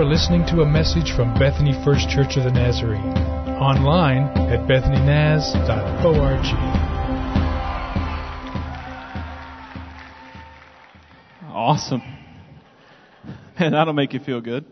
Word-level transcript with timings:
are 0.00 0.04
listening 0.04 0.46
to 0.46 0.62
a 0.62 0.66
message 0.66 1.12
from 1.12 1.34
Bethany 1.34 1.74
First 1.84 2.08
Church 2.08 2.38
of 2.38 2.44
the 2.44 2.50
Nazarene, 2.50 3.18
online 3.60 4.28
at 4.48 4.66
bethanynaz.org. 4.66 6.40
Awesome. 11.52 12.00
Man, 13.58 13.72
that'll 13.72 13.92
make 13.92 14.14
you 14.14 14.20
feel 14.20 14.40
good. 14.40 14.64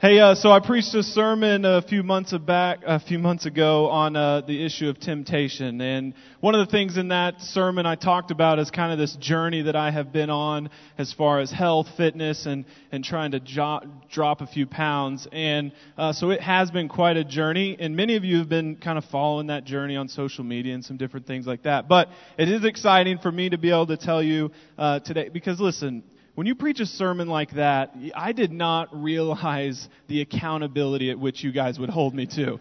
Hey, 0.00 0.20
uh, 0.20 0.36
so 0.36 0.52
I 0.52 0.60
preached 0.60 0.94
a 0.94 1.02
sermon 1.02 1.64
a 1.64 1.82
few 1.82 2.04
months 2.04 2.32
back, 2.32 2.82
a 2.86 3.00
few 3.00 3.18
months 3.18 3.46
ago 3.46 3.88
on 3.88 4.14
uh, 4.14 4.42
the 4.42 4.64
issue 4.64 4.88
of 4.88 5.00
temptation, 5.00 5.80
and 5.80 6.14
one 6.38 6.54
of 6.54 6.64
the 6.64 6.70
things 6.70 6.96
in 6.96 7.08
that 7.08 7.40
sermon 7.40 7.84
I 7.84 7.96
talked 7.96 8.30
about 8.30 8.60
is 8.60 8.70
kind 8.70 8.92
of 8.92 8.98
this 9.00 9.16
journey 9.16 9.62
that 9.62 9.74
I 9.74 9.90
have 9.90 10.12
been 10.12 10.30
on 10.30 10.70
as 10.98 11.12
far 11.12 11.40
as 11.40 11.50
health, 11.50 11.88
fitness, 11.96 12.46
and 12.46 12.64
and 12.92 13.02
trying 13.02 13.32
to 13.32 13.40
jo- 13.40 13.80
drop 14.08 14.40
a 14.40 14.46
few 14.46 14.68
pounds. 14.68 15.26
And 15.32 15.72
uh, 15.96 16.12
so 16.12 16.30
it 16.30 16.42
has 16.42 16.70
been 16.70 16.88
quite 16.88 17.16
a 17.16 17.24
journey, 17.24 17.76
and 17.80 17.96
many 17.96 18.14
of 18.14 18.22
you 18.22 18.38
have 18.38 18.48
been 18.48 18.76
kind 18.76 18.98
of 18.98 19.04
following 19.06 19.48
that 19.48 19.64
journey 19.64 19.96
on 19.96 20.06
social 20.06 20.44
media 20.44 20.74
and 20.74 20.84
some 20.84 20.96
different 20.96 21.26
things 21.26 21.44
like 21.44 21.64
that. 21.64 21.88
But 21.88 22.06
it 22.38 22.48
is 22.48 22.64
exciting 22.64 23.18
for 23.18 23.32
me 23.32 23.48
to 23.48 23.58
be 23.58 23.70
able 23.70 23.88
to 23.88 23.96
tell 23.96 24.22
you 24.22 24.52
uh, 24.78 25.00
today 25.00 25.28
because 25.28 25.58
listen 25.58 26.04
when 26.38 26.46
you 26.46 26.54
preach 26.54 26.78
a 26.78 26.86
sermon 26.86 27.26
like 27.26 27.50
that, 27.54 27.96
I 28.14 28.30
did 28.30 28.52
not 28.52 28.90
realize 28.92 29.88
the 30.06 30.20
accountability 30.20 31.10
at 31.10 31.18
which 31.18 31.42
you 31.42 31.50
guys 31.50 31.80
would 31.80 31.90
hold 31.90 32.14
me 32.14 32.26
to. 32.36 32.60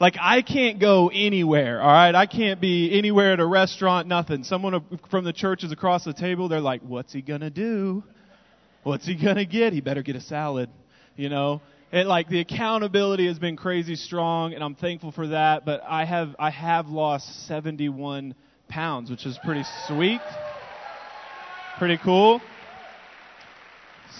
Like, 0.00 0.16
I 0.18 0.40
can't 0.40 0.80
go 0.80 1.10
anywhere, 1.12 1.82
alright? 1.82 2.14
I 2.14 2.24
can't 2.24 2.58
be 2.58 2.96
anywhere 2.96 3.34
at 3.34 3.40
a 3.40 3.44
restaurant, 3.44 4.08
nothing. 4.08 4.44
Someone 4.44 4.82
from 5.10 5.26
the 5.26 5.34
church 5.34 5.62
is 5.62 5.72
across 5.72 6.04
the 6.04 6.14
table, 6.14 6.48
they're 6.48 6.58
like, 6.58 6.80
what's 6.80 7.12
he 7.12 7.20
gonna 7.20 7.50
do? 7.50 8.02
What's 8.82 9.04
he 9.04 9.14
gonna 9.14 9.44
get? 9.44 9.74
He 9.74 9.82
better 9.82 10.00
get 10.00 10.16
a 10.16 10.22
salad, 10.22 10.70
you 11.16 11.28
know? 11.28 11.60
And 11.92 12.08
like, 12.08 12.30
the 12.30 12.40
accountability 12.40 13.26
has 13.26 13.38
been 13.38 13.58
crazy 13.58 13.96
strong, 13.96 14.54
and 14.54 14.64
I'm 14.64 14.74
thankful 14.74 15.12
for 15.12 15.26
that, 15.26 15.66
but 15.66 15.82
I 15.86 16.06
have, 16.06 16.34
I 16.38 16.48
have 16.48 16.88
lost 16.88 17.46
71 17.46 18.34
pounds, 18.70 19.10
which 19.10 19.26
is 19.26 19.38
pretty 19.44 19.64
sweet. 19.86 20.22
Pretty 21.78 21.98
cool. 21.98 22.40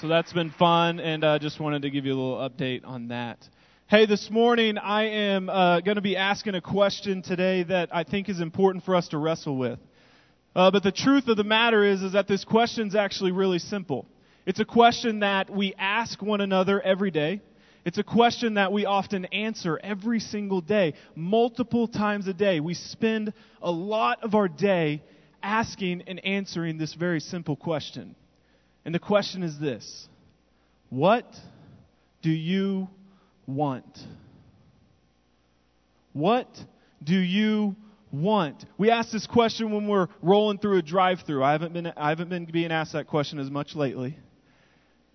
So 0.02 0.08
that's 0.08 0.30
been 0.30 0.50
fun, 0.50 1.00
and 1.00 1.24
I 1.24 1.36
uh, 1.36 1.38
just 1.38 1.58
wanted 1.58 1.80
to 1.82 1.90
give 1.90 2.04
you 2.04 2.12
a 2.12 2.18
little 2.20 2.50
update 2.50 2.82
on 2.84 3.08
that. 3.08 3.38
Hey, 3.86 4.04
this 4.04 4.28
morning 4.30 4.76
I 4.76 5.04
am 5.04 5.48
uh, 5.48 5.80
going 5.80 5.94
to 5.94 6.02
be 6.02 6.18
asking 6.18 6.54
a 6.54 6.60
question 6.60 7.22
today 7.22 7.62
that 7.62 7.88
I 7.94 8.04
think 8.04 8.28
is 8.28 8.40
important 8.40 8.84
for 8.84 8.94
us 8.94 9.08
to 9.08 9.18
wrestle 9.18 9.56
with. 9.56 9.78
Uh, 10.54 10.70
but 10.70 10.82
the 10.82 10.92
truth 10.92 11.28
of 11.28 11.38
the 11.38 11.44
matter 11.44 11.82
is, 11.82 12.02
is 12.02 12.12
that 12.12 12.28
this 12.28 12.44
question 12.44 12.88
is 12.88 12.94
actually 12.94 13.32
really 13.32 13.58
simple. 13.58 14.06
It's 14.44 14.60
a 14.60 14.66
question 14.66 15.20
that 15.20 15.48
we 15.48 15.72
ask 15.78 16.20
one 16.20 16.42
another 16.42 16.78
every 16.78 17.10
day. 17.10 17.40
It's 17.86 17.96
a 17.96 18.04
question 18.04 18.54
that 18.54 18.72
we 18.72 18.84
often 18.84 19.24
answer 19.26 19.80
every 19.82 20.20
single 20.20 20.60
day, 20.60 20.92
multiple 21.14 21.88
times 21.88 22.26
a 22.28 22.34
day. 22.34 22.60
We 22.60 22.74
spend 22.74 23.32
a 23.62 23.70
lot 23.70 24.22
of 24.22 24.34
our 24.34 24.48
day 24.48 25.02
asking 25.42 26.02
and 26.06 26.22
answering 26.22 26.76
this 26.76 26.92
very 26.92 27.20
simple 27.20 27.56
question. 27.56 28.14
And 28.86 28.94
the 28.94 29.00
question 29.00 29.42
is 29.42 29.58
this 29.58 30.08
What 30.88 31.26
do 32.22 32.30
you 32.30 32.88
want? 33.46 33.98
What 36.12 36.48
do 37.02 37.16
you 37.18 37.74
want? 38.12 38.64
We 38.78 38.90
ask 38.90 39.10
this 39.10 39.26
question 39.26 39.72
when 39.72 39.88
we're 39.88 40.06
rolling 40.22 40.58
through 40.58 40.78
a 40.78 40.82
drive-through. 40.82 41.42
I 41.42 41.50
haven't 41.50 41.72
been 41.72 41.92
I 41.96 42.10
haven't 42.10 42.30
been 42.30 42.44
being 42.44 42.70
asked 42.70 42.92
that 42.92 43.08
question 43.08 43.40
as 43.40 43.50
much 43.50 43.74
lately. 43.74 44.16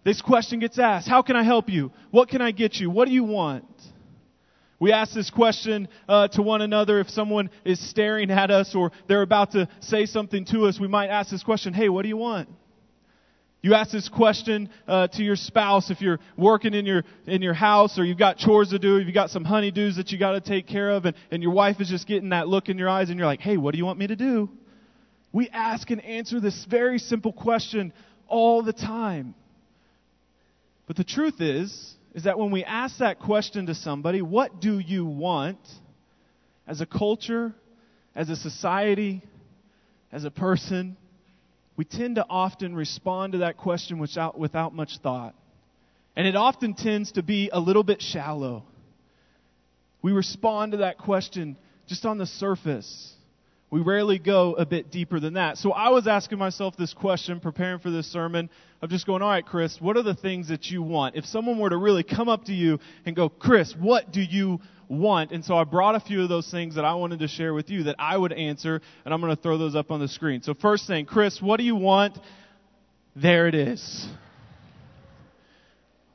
This 0.03 0.21
question 0.21 0.59
gets 0.59 0.77
asked, 0.77 1.07
how 1.07 1.21
can 1.21 1.37
I 1.37 1.43
help 1.43 1.69
you? 1.69 1.91
What 2.09 2.27
can 2.27 2.41
I 2.41 2.51
get 2.51 2.75
you? 2.75 2.89
What 2.89 3.07
do 3.07 3.13
you 3.13 3.23
want? 3.23 3.65
We 4.79 4.91
ask 4.91 5.13
this 5.13 5.29
question 5.29 5.87
uh, 6.09 6.27
to 6.29 6.41
one 6.41 6.61
another 6.61 6.99
if 6.99 7.09
someone 7.09 7.51
is 7.63 7.79
staring 7.89 8.31
at 8.31 8.49
us 8.49 8.73
or 8.75 8.91
they're 9.07 9.21
about 9.21 9.51
to 9.51 9.69
say 9.79 10.07
something 10.07 10.43
to 10.45 10.65
us. 10.65 10.79
We 10.79 10.87
might 10.87 11.07
ask 11.07 11.29
this 11.29 11.43
question, 11.43 11.73
hey, 11.73 11.87
what 11.87 12.01
do 12.01 12.09
you 12.09 12.17
want? 12.17 12.49
You 13.63 13.75
ask 13.75 13.91
this 13.91 14.09
question 14.09 14.69
uh, 14.87 15.07
to 15.09 15.23
your 15.23 15.35
spouse 15.35 15.91
if 15.91 16.01
you're 16.01 16.19
working 16.35 16.73
in 16.73 16.87
your 16.87 17.03
in 17.27 17.43
your 17.43 17.53
house 17.53 17.99
or 17.99 18.03
you've 18.03 18.17
got 18.17 18.37
chores 18.37 18.69
to 18.69 18.79
do, 18.79 18.99
you've 18.99 19.13
got 19.13 19.29
some 19.29 19.45
honeydews 19.45 19.97
that 19.97 20.11
you 20.11 20.17
got 20.17 20.31
to 20.31 20.41
take 20.41 20.65
care 20.65 20.89
of, 20.89 21.05
and, 21.05 21.15
and 21.29 21.43
your 21.43 21.51
wife 21.51 21.79
is 21.79 21.87
just 21.87 22.07
getting 22.07 22.29
that 22.29 22.47
look 22.47 22.69
in 22.69 22.79
your 22.79 22.89
eyes, 22.89 23.09
and 23.09 23.19
you're 23.19 23.27
like, 23.27 23.39
"Hey, 23.39 23.57
what 23.57 23.73
do 23.73 23.77
you 23.77 23.85
want 23.85 23.99
me 23.99 24.07
to 24.07 24.15
do?" 24.15 24.49
We 25.31 25.47
ask 25.49 25.91
and 25.91 26.03
answer 26.03 26.39
this 26.39 26.65
very 26.65 26.97
simple 26.97 27.31
question 27.31 27.93
all 28.27 28.63
the 28.63 28.73
time. 28.73 29.35
But 30.87 30.95
the 30.95 31.03
truth 31.03 31.39
is, 31.39 31.95
is 32.15 32.23
that 32.23 32.39
when 32.39 32.51
we 32.51 32.63
ask 32.63 32.97
that 32.97 33.19
question 33.19 33.67
to 33.67 33.75
somebody, 33.75 34.23
"What 34.23 34.59
do 34.59 34.79
you 34.79 35.05
want?" 35.05 35.59
as 36.65 36.81
a 36.81 36.85
culture, 36.87 37.53
as 38.15 38.29
a 38.29 38.35
society, 38.35 39.21
as 40.11 40.23
a 40.23 40.31
person, 40.31 40.97
we 41.81 41.85
tend 41.85 42.13
to 42.13 42.25
often 42.29 42.75
respond 42.75 43.33
to 43.33 43.39
that 43.39 43.57
question 43.57 43.97
without, 43.97 44.37
without 44.37 44.71
much 44.71 44.99
thought. 44.99 45.33
And 46.15 46.27
it 46.27 46.35
often 46.35 46.75
tends 46.75 47.13
to 47.13 47.23
be 47.23 47.49
a 47.51 47.59
little 47.59 47.81
bit 47.81 48.03
shallow. 48.03 48.65
We 50.03 50.11
respond 50.11 50.73
to 50.73 50.77
that 50.77 50.99
question 50.99 51.57
just 51.87 52.05
on 52.05 52.19
the 52.19 52.27
surface. 52.27 53.15
We 53.71 53.81
rarely 53.81 54.19
go 54.19 54.53
a 54.53 54.63
bit 54.63 54.91
deeper 54.91 55.19
than 55.19 55.33
that. 55.33 55.57
So 55.57 55.71
I 55.71 55.89
was 55.89 56.05
asking 56.05 56.37
myself 56.37 56.77
this 56.77 56.93
question, 56.93 57.39
preparing 57.39 57.79
for 57.79 57.89
this 57.89 58.05
sermon, 58.05 58.51
of 58.83 58.91
just 58.91 59.07
going, 59.07 59.23
all 59.23 59.29
right, 59.29 59.43
Chris, 59.43 59.81
what 59.81 59.97
are 59.97 60.03
the 60.03 60.13
things 60.13 60.49
that 60.49 60.67
you 60.67 60.83
want? 60.83 61.15
If 61.15 61.25
someone 61.25 61.57
were 61.57 61.71
to 61.71 61.77
really 61.77 62.03
come 62.03 62.29
up 62.29 62.45
to 62.45 62.53
you 62.53 62.77
and 63.07 63.15
go, 63.15 63.27
Chris, 63.27 63.73
what 63.73 64.11
do 64.11 64.21
you 64.21 64.59
want. 64.91 65.31
And 65.31 65.43
so 65.43 65.55
I 65.55 65.63
brought 65.63 65.95
a 65.95 65.99
few 65.99 66.21
of 66.21 66.29
those 66.29 66.49
things 66.51 66.75
that 66.75 66.85
I 66.85 66.93
wanted 66.95 67.19
to 67.19 67.27
share 67.27 67.53
with 67.53 67.69
you 67.69 67.83
that 67.83 67.95
I 67.97 68.17
would 68.17 68.33
answer, 68.33 68.81
and 69.05 69.13
I'm 69.13 69.21
going 69.21 69.35
to 69.35 69.41
throw 69.41 69.57
those 69.57 69.75
up 69.75 69.89
on 69.91 69.99
the 69.99 70.07
screen. 70.07 70.41
So, 70.41 70.53
first 70.53 70.85
thing, 70.87 71.05
Chris, 71.05 71.41
what 71.41 71.57
do 71.57 71.63
you 71.63 71.75
want? 71.75 72.17
There 73.15 73.47
it 73.47 73.55
is. 73.55 74.07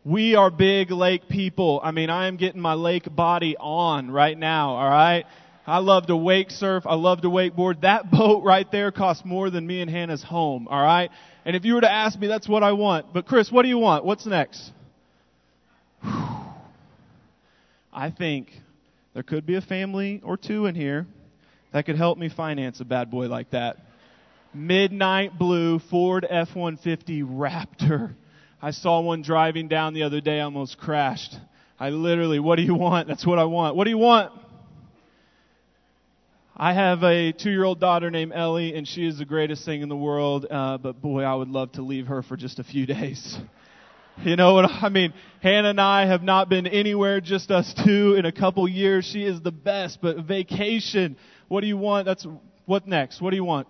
We 0.04 0.36
are 0.36 0.50
big 0.50 0.90
lake 0.92 1.28
people. 1.28 1.80
I 1.82 1.90
mean, 1.90 2.10
I 2.10 2.28
am 2.28 2.36
getting 2.36 2.60
my 2.60 2.74
lake 2.74 3.08
body 3.14 3.56
on 3.58 4.10
right 4.10 4.38
now, 4.38 4.76
all 4.76 4.88
right? 4.88 5.24
I 5.66 5.78
love 5.78 6.06
to 6.06 6.16
wake 6.16 6.52
surf. 6.52 6.84
I 6.86 6.94
love 6.94 7.22
to 7.22 7.28
wakeboard. 7.28 7.80
That 7.80 8.08
boat 8.12 8.44
right 8.44 8.70
there 8.70 8.92
costs 8.92 9.24
more 9.24 9.50
than 9.50 9.66
me 9.66 9.80
and 9.80 9.90
Hannah's 9.90 10.22
home, 10.22 10.68
all 10.68 10.80
right? 10.80 11.10
And 11.44 11.56
if 11.56 11.64
you 11.64 11.74
were 11.74 11.80
to 11.80 11.90
ask 11.90 12.16
me, 12.18 12.28
that's 12.28 12.48
what 12.48 12.62
I 12.62 12.72
want. 12.72 13.12
But 13.12 13.26
Chris, 13.26 13.50
what 13.50 13.62
do 13.62 13.68
you 13.68 13.78
want? 13.78 14.04
What's 14.04 14.26
next? 14.26 14.70
I 16.02 16.44
think 18.16 18.50
there 19.16 19.22
could 19.22 19.46
be 19.46 19.54
a 19.54 19.62
family 19.62 20.20
or 20.22 20.36
two 20.36 20.66
in 20.66 20.74
here 20.74 21.06
that 21.72 21.86
could 21.86 21.96
help 21.96 22.18
me 22.18 22.28
finance 22.28 22.80
a 22.80 22.84
bad 22.84 23.10
boy 23.10 23.28
like 23.28 23.48
that. 23.52 23.78
Midnight 24.52 25.38
blue 25.38 25.78
Ford 25.78 26.26
F-150 26.28 27.24
Raptor. 27.24 28.14
I 28.60 28.72
saw 28.72 29.00
one 29.00 29.22
driving 29.22 29.68
down 29.68 29.94
the 29.94 30.02
other 30.02 30.20
day, 30.20 30.40
almost 30.40 30.76
crashed. 30.76 31.34
I 31.80 31.88
literally, 31.88 32.38
what 32.40 32.56
do 32.56 32.62
you 32.62 32.74
want? 32.74 33.08
That's 33.08 33.26
what 33.26 33.38
I 33.38 33.44
want. 33.44 33.74
What 33.74 33.84
do 33.84 33.90
you 33.90 33.96
want? 33.96 34.34
I 36.54 36.74
have 36.74 37.02
a 37.02 37.32
two 37.32 37.50
year 37.50 37.64
old 37.64 37.80
daughter 37.80 38.10
named 38.10 38.32
Ellie, 38.34 38.76
and 38.76 38.86
she 38.86 39.06
is 39.06 39.16
the 39.16 39.24
greatest 39.24 39.64
thing 39.64 39.80
in 39.80 39.88
the 39.88 39.96
world, 39.96 40.44
uh, 40.50 40.76
but 40.76 41.00
boy, 41.00 41.22
I 41.22 41.34
would 41.34 41.48
love 41.48 41.72
to 41.72 41.82
leave 41.82 42.08
her 42.08 42.22
for 42.22 42.36
just 42.36 42.58
a 42.58 42.64
few 42.64 42.84
days. 42.96 43.38
You 44.24 44.34
know 44.36 44.54
what 44.54 44.70
I 44.70 44.88
mean? 44.88 45.12
Hannah 45.42 45.70
and 45.70 45.80
I 45.80 46.06
have 46.06 46.22
not 46.22 46.48
been 46.48 46.66
anywhere, 46.66 47.20
just 47.20 47.50
us 47.50 47.74
two, 47.84 48.14
in 48.14 48.24
a 48.24 48.32
couple 48.32 48.66
years. 48.66 49.04
She 49.04 49.24
is 49.24 49.42
the 49.42 49.52
best, 49.52 49.98
but 50.00 50.18
vacation. 50.24 51.16
What 51.48 51.60
do 51.60 51.66
you 51.66 51.76
want? 51.76 52.06
That's 52.06 52.26
what 52.64 52.86
next? 52.88 53.20
What 53.20 53.30
do 53.30 53.36
you 53.36 53.44
want? 53.44 53.68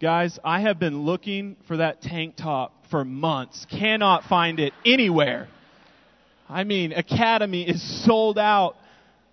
Guys, 0.00 0.38
I 0.42 0.60
have 0.60 0.78
been 0.78 1.02
looking 1.02 1.56
for 1.66 1.78
that 1.78 2.00
tank 2.00 2.36
top 2.36 2.72
for 2.90 3.04
months. 3.04 3.66
Cannot 3.68 4.24
find 4.24 4.58
it 4.58 4.72
anywhere. 4.86 5.48
I 6.48 6.64
mean, 6.64 6.92
Academy 6.92 7.68
is 7.68 8.04
sold 8.04 8.38
out. 8.38 8.76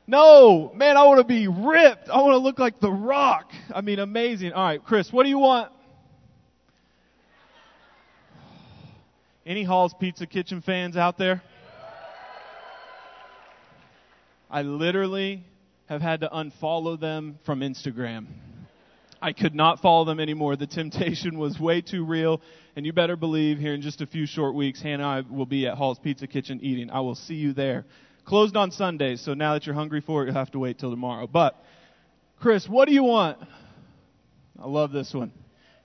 No, 0.06 0.72
man, 0.76 0.98
I 0.98 1.06
want 1.06 1.20
to 1.20 1.24
be 1.24 1.48
ripped. 1.48 2.10
I 2.10 2.18
want 2.22 2.34
to 2.34 2.40
look 2.40 2.60
like 2.60 2.80
The 2.80 2.92
Rock. 2.92 3.52
I 3.74 3.82
mean, 3.82 4.00
amazing. 4.00 4.54
All 4.54 4.64
right, 4.64 4.84
Chris, 4.84 5.12
what 5.14 5.24
do 5.24 5.30
you 5.30 5.40
want? 5.40 5.72
Any 9.48 9.64
Hall's 9.64 9.94
Pizza 9.94 10.26
Kitchen 10.26 10.64
fans 10.64 10.98
out 10.98 11.20
there? 11.20 11.44
I 14.50 14.64
literally 14.64 15.44
have 15.86 16.02
had 16.02 16.22
to 16.22 16.30
unfollow 16.30 17.00
them 17.00 17.38
from 17.46 17.60
Instagram. 17.60 18.26
I 19.22 19.34
could 19.34 19.54
not 19.54 19.82
follow 19.82 20.04
them 20.04 20.20
anymore. 20.20 20.56
The 20.56 20.66
temptation 20.66 21.38
was 21.38 21.60
way 21.60 21.82
too 21.82 22.06
real. 22.06 22.42
And 22.76 22.88
you 22.88 22.94
better 22.94 23.16
believe 23.16 23.60
here 23.60 23.76
in 23.76 23.84
just 23.84 24.02
a 24.02 24.08
few 24.08 24.26
short 24.26 24.56
weeks, 24.56 24.82
Hannah 24.82 25.04
and 25.16 25.28
I 25.30 25.32
will 25.32 25.46
be 25.46 25.68
at 25.68 25.78
Hall's 25.78 26.00
Pizza 26.00 26.26
Kitchen 26.26 26.60
eating. 26.64 26.90
I 26.90 27.02
will 27.02 27.14
see 27.14 27.36
you 27.36 27.54
there. 27.54 27.86
Closed 28.26 28.56
on 28.56 28.72
Sundays, 28.72 29.22
so 29.22 29.36
now 29.36 29.54
that 29.54 29.68
you're 29.68 29.76
hungry 29.76 30.02
for 30.02 30.24
it, 30.24 30.26
you'll 30.26 30.34
have 30.34 30.52
to 30.52 30.60
wait 30.60 30.80
till 30.80 30.90
tomorrow. 30.90 31.28
But, 31.28 31.56
Chris, 32.40 32.68
what 32.68 32.88
do 32.88 32.96
you 32.96 33.04
want? 33.04 33.38
I 34.60 34.66
love 34.68 34.92
this 34.92 35.14
one. 35.14 35.32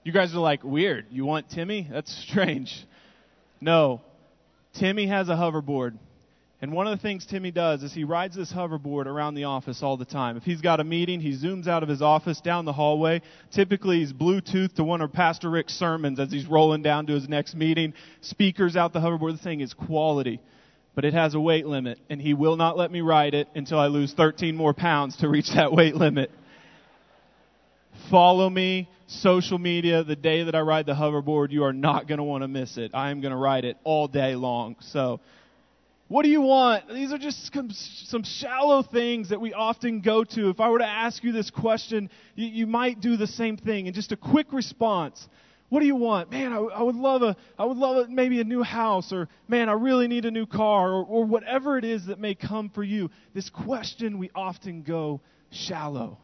You 0.03 0.13
guys 0.13 0.35
are 0.35 0.39
like, 0.39 0.65
weird. 0.65 1.09
You 1.11 1.27
want 1.27 1.51
Timmy? 1.51 1.87
That's 1.91 2.11
strange. 2.27 2.87
No. 3.61 4.01
Timmy 4.79 5.07
has 5.07 5.29
a 5.29 5.35
hoverboard. 5.35 5.99
And 6.63 6.73
one 6.73 6.87
of 6.87 6.97
the 6.97 7.03
things 7.03 7.25
Timmy 7.25 7.51
does 7.51 7.83
is 7.83 7.95
he 7.95 8.05
rides 8.05 8.37
this 8.37 8.53
hoverboard 8.53 9.07
around 9.07 9.35
the 9.35 9.45
office 9.45 9.83
all 9.83 9.97
the 9.97 10.05
time. 10.05 10.37
If 10.37 10.43
he's 10.43 10.61
got 10.61 10.79
a 10.79 10.85
meeting, 10.85 11.19
he 11.19 11.31
zooms 11.31 11.67
out 11.67 11.83
of 11.83 11.89
his 11.89 12.03
office 12.03 12.39
down 12.43 12.67
the 12.67 12.73
hallway. 12.73 13.23
Typically, 13.51 14.01
he's 14.01 14.13
Bluetooth 14.13 14.75
to 14.75 14.85
one 14.85 15.01
of 15.01 15.11
Pastor 15.11 15.49
Rick's 15.49 15.73
sermons 15.73 16.21
as 16.21 16.31
he's 16.31 16.47
rolling 16.47 16.83
down 16.83 17.07
to 17.07 17.15
his 17.15 17.31
next 17.31 17.55
meeting. 17.55 17.95
Speakers 18.21 18.77
out 18.77 18.93
the 18.93 19.01
hoverboard. 19.01 19.39
The 19.39 19.43
thing 19.43 19.61
is 19.61 19.73
quality. 19.73 20.39
But 20.95 21.07
it 21.07 21.15
has 21.15 21.35
a 21.35 21.41
weight 21.41 21.67
limit, 21.67 21.99
and 22.11 22.21
he 22.21 22.35
will 22.35 22.57
not 22.57 22.77
let 22.77 22.91
me 22.91 23.01
ride 23.01 23.33
it 23.33 23.49
until 23.55 23.79
I 23.79 23.87
lose 23.87 24.13
13 24.13 24.55
more 24.55 24.75
pounds 24.75 25.17
to 25.19 25.29
reach 25.29 25.51
that 25.55 25.73
weight 25.73 25.95
limit. 25.95 26.31
Follow 28.11 28.51
me, 28.51 28.91
social 29.11 29.59
media, 29.59 30.05
the 30.05 30.17
day 30.17 30.45
that 30.45 30.55
I 30.55 30.61
ride 30.61 30.87
the 30.87 30.95
hoverboard, 30.95 31.51
you 31.51 31.65
are 31.65 31.73
not 31.73 32.07
going 32.07 32.19
to 32.19 32.25
want 32.25 32.43
to 32.43 32.49
miss 32.49 32.77
it. 32.77 32.93
I 32.95 33.11
am 33.11 33.21
going 33.21 33.33
to 33.33 33.37
ride 33.37 33.65
it 33.65 33.77
all 33.85 34.07
day 34.07 34.37
long. 34.37 34.77
So, 34.81 35.21
what 36.09 36.23
do 36.23 36.29
you 36.29 36.41
want? 36.41 36.89
These 36.89 37.13
are 37.13 37.19
just 37.19 37.53
some, 38.09 38.25
shallow 38.25 38.83
things 38.83 39.29
that 39.29 39.41
we 39.41 39.53
often 39.53 40.01
go 40.01 40.25
to. 40.25 40.49
If 40.49 40.59
I 40.59 40.69
were 40.69 40.79
to 40.79 40.87
ask 40.87 41.23
you 41.23 41.31
this 41.31 41.51
question, 41.51 42.11
you, 42.35 42.49
you 42.49 42.67
might 42.67 43.01
do 43.01 43.17
the 43.17 43.29
same 43.29 43.57
thing. 43.57 43.87
And 43.87 43.95
just 43.95 44.11
a 44.11 44.17
quick 44.17 44.53
response. 44.53 45.29
What 45.69 45.81
do 45.81 45.87
you 45.87 45.95
want? 45.95 46.33
Man, 46.33 46.53
I, 46.53 46.57
I, 46.57 46.83
would 46.83 46.97
love 46.97 47.23
a, 47.23 47.37
I 47.57 47.65
would 47.65 47.77
love 47.77 47.97
a, 47.97 48.09
maybe 48.09 48.41
a 48.41 48.45
new 48.45 48.65
house, 48.65 49.13
or 49.13 49.29
man, 49.47 49.69
I 49.69 49.75
really 49.75 50.09
need 50.09 50.25
a 50.25 50.33
new 50.33 50.47
car, 50.47 50.91
or, 50.91 51.05
or 51.05 51.25
whatever 51.25 51.79
it 51.79 51.85
is 51.85 52.07
that 52.07 52.19
may 52.19 52.35
come 52.35 52.71
for 52.71 52.83
you. 52.83 53.11
This 53.35 53.49
question, 53.51 54.19
we 54.19 54.31
often 54.35 54.83
go 54.83 55.21
shallow. 55.51 56.19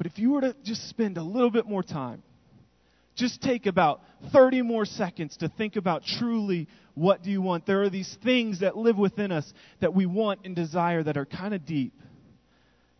But 0.00 0.06
if 0.06 0.18
you 0.18 0.30
were 0.30 0.40
to 0.40 0.56
just 0.64 0.88
spend 0.88 1.18
a 1.18 1.22
little 1.22 1.50
bit 1.50 1.66
more 1.66 1.82
time, 1.82 2.22
just 3.16 3.42
take 3.42 3.66
about 3.66 4.00
30 4.32 4.62
more 4.62 4.86
seconds 4.86 5.36
to 5.36 5.48
think 5.50 5.76
about 5.76 6.04
truly 6.06 6.68
what 6.94 7.22
do 7.22 7.30
you 7.30 7.42
want. 7.42 7.66
There 7.66 7.82
are 7.82 7.90
these 7.90 8.16
things 8.24 8.60
that 8.60 8.78
live 8.78 8.96
within 8.96 9.30
us 9.30 9.52
that 9.80 9.92
we 9.92 10.06
want 10.06 10.40
and 10.46 10.56
desire 10.56 11.02
that 11.02 11.18
are 11.18 11.26
kind 11.26 11.52
of 11.52 11.66
deep. 11.66 11.92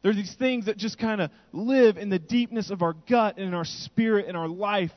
There 0.03 0.11
are 0.11 0.15
these 0.15 0.35
things 0.35 0.67
that 0.67 0.77
just 0.77 0.99
kind 0.99 1.23
of 1.23 1.31
live 1.53 1.97
in 1.97 2.11
the 2.11 2.19
deepness 2.19 2.69
of 2.71 2.83
our 2.83 2.95
gut 3.09 3.39
and 3.39 3.47
in 3.49 3.55
our 3.55 3.65
spirit 3.65 4.27
and 4.29 4.37
our 4.37 4.49
life, 4.49 4.93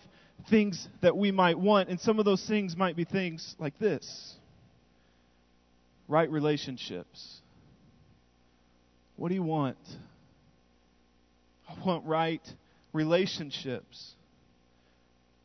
things 0.50 0.86
that 1.02 1.16
we 1.16 1.32
might 1.32 1.58
want. 1.58 1.88
And 1.88 2.02
some 2.02 2.20
of 2.20 2.26
those 2.26 2.46
things 2.46 2.76
might 2.76 2.98
be 2.98 3.06
things 3.06 3.56
like 3.60 3.80
this 3.80 4.36
right 6.10 6.30
relationships. 6.30 7.40
What 9.16 9.30
do 9.30 9.36
you 9.36 9.44
want? 9.44 9.78
I 11.82 11.86
want 11.86 12.06
right 12.06 12.42
relationships 12.94 14.16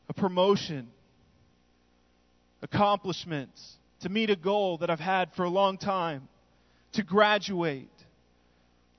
a 0.08 0.14
promotion, 0.14 0.88
accomplishments, 2.62 3.76
to 4.00 4.08
meet 4.08 4.30
a 4.30 4.36
goal 4.36 4.78
that 4.78 4.90
I've 4.90 5.00
had 5.00 5.32
for 5.34 5.44
a 5.44 5.50
long 5.50 5.76
time, 5.76 6.28
to 6.92 7.02
graduate, 7.02 7.90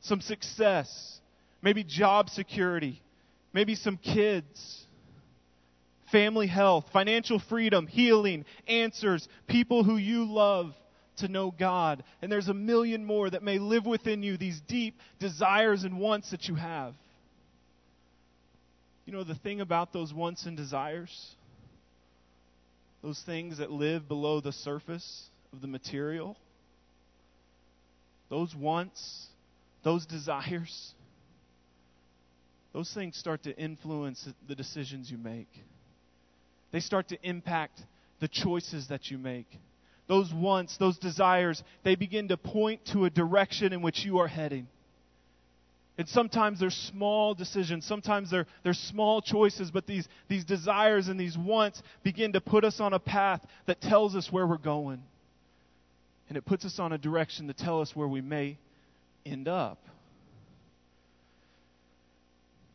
some 0.01 0.21
success, 0.21 1.19
maybe 1.61 1.83
job 1.83 2.29
security, 2.29 3.01
maybe 3.53 3.75
some 3.75 3.97
kids, 3.97 4.85
family 6.11 6.47
health, 6.47 6.85
financial 6.93 7.39
freedom, 7.39 7.87
healing, 7.87 8.45
answers, 8.67 9.27
people 9.47 9.83
who 9.83 9.97
you 9.97 10.25
love 10.25 10.73
to 11.17 11.27
know 11.27 11.51
God. 11.51 12.03
And 12.21 12.31
there's 12.31 12.47
a 12.47 12.53
million 12.53 13.05
more 13.05 13.29
that 13.29 13.43
may 13.43 13.59
live 13.59 13.85
within 13.85 14.23
you, 14.23 14.37
these 14.37 14.61
deep 14.61 14.99
desires 15.19 15.83
and 15.83 15.99
wants 15.99 16.31
that 16.31 16.47
you 16.47 16.55
have. 16.55 16.93
You 19.09 19.15
know, 19.15 19.23
the 19.23 19.33
thing 19.33 19.59
about 19.59 19.91
those 19.91 20.13
wants 20.13 20.45
and 20.45 20.55
desires, 20.55 21.35
those 23.01 23.19
things 23.25 23.57
that 23.57 23.71
live 23.71 24.07
below 24.07 24.39
the 24.39 24.51
surface 24.51 25.31
of 25.51 25.61
the 25.61 25.67
material, 25.67 26.37
those 28.29 28.53
wants, 28.53 29.25
those 29.83 30.05
desires, 30.05 30.93
those 32.71 32.93
things 32.93 33.17
start 33.17 33.41
to 33.45 33.57
influence 33.57 34.29
the 34.47 34.53
decisions 34.53 35.09
you 35.09 35.17
make. 35.17 35.49
They 36.71 36.79
start 36.79 37.07
to 37.07 37.17
impact 37.27 37.81
the 38.19 38.27
choices 38.27 38.89
that 38.89 39.09
you 39.09 39.17
make. 39.17 39.47
Those 40.07 40.31
wants, 40.31 40.77
those 40.77 40.99
desires, 40.99 41.63
they 41.83 41.95
begin 41.95 42.27
to 42.27 42.37
point 42.37 42.81
to 42.93 43.05
a 43.05 43.09
direction 43.09 43.73
in 43.73 43.81
which 43.81 44.05
you 44.05 44.19
are 44.19 44.27
heading. 44.27 44.67
And 45.99 46.07
sometimes 46.07 46.61
they're 46.61 46.69
small 46.69 47.33
decisions, 47.33 47.85
sometimes 47.85 48.31
they're, 48.31 48.45
they're 48.63 48.73
small 48.73 49.21
choices, 49.21 49.69
but 49.69 49.85
these, 49.85 50.07
these 50.29 50.45
desires 50.45 51.09
and 51.09 51.19
these 51.19 51.37
wants 51.37 51.83
begin 52.03 52.31
to 52.31 52.39
put 52.39 52.63
us 52.63 52.79
on 52.79 52.93
a 52.93 52.99
path 52.99 53.41
that 53.65 53.81
tells 53.81 54.15
us 54.15 54.31
where 54.31 54.47
we're 54.47 54.57
going. 54.57 55.03
And 56.29 56.37
it 56.37 56.45
puts 56.45 56.63
us 56.63 56.79
on 56.79 56.93
a 56.93 56.97
direction 56.97 57.47
to 57.47 57.53
tell 57.53 57.81
us 57.81 57.97
where 57.97 58.07
we 58.07 58.21
may 58.21 58.57
end 59.25 59.49
up. 59.49 59.77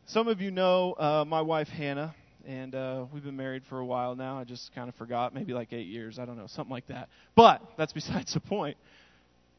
Some 0.05 0.27
of 0.27 0.39
you 0.39 0.51
know 0.51 0.93
uh, 0.93 1.25
my 1.27 1.41
wife 1.41 1.67
Hannah, 1.69 2.13
and 2.45 2.75
uh, 2.75 3.05
we've 3.11 3.23
been 3.23 3.37
married 3.37 3.63
for 3.67 3.79
a 3.79 3.85
while 3.85 4.15
now. 4.15 4.37
I 4.37 4.43
just 4.43 4.71
kind 4.75 4.87
of 4.87 4.93
forgot, 4.93 5.33
maybe 5.33 5.51
like 5.51 5.73
eight 5.73 5.87
years, 5.87 6.19
I 6.19 6.25
don't 6.25 6.37
know, 6.37 6.45
something 6.45 6.71
like 6.71 6.85
that. 6.89 7.09
But 7.33 7.63
that's 7.75 7.91
besides 7.91 8.35
the 8.35 8.39
point. 8.39 8.77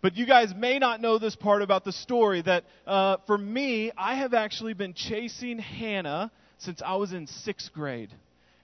But 0.03 0.17
you 0.17 0.27
guys 0.27 0.55
may 0.55 0.79
not 0.79 1.01
know 1.01 1.19
this 1.19 1.35
part 1.35 1.63
about 1.63 1.85
the 1.85 1.93
story 1.93 2.43
that 2.43 2.65
uh, 2.87 3.17
for 3.27 3.37
me, 3.37 3.91
I 3.97 4.17
have 4.17 4.35
actually 4.35 4.75
been 4.75 4.95
chasing 4.95 5.59
Hannah 5.59 6.31
since 6.59 6.83
I 6.85 6.97
was 6.97 7.13
in 7.13 7.27
sixth 7.27 7.73
grade. 7.73 8.11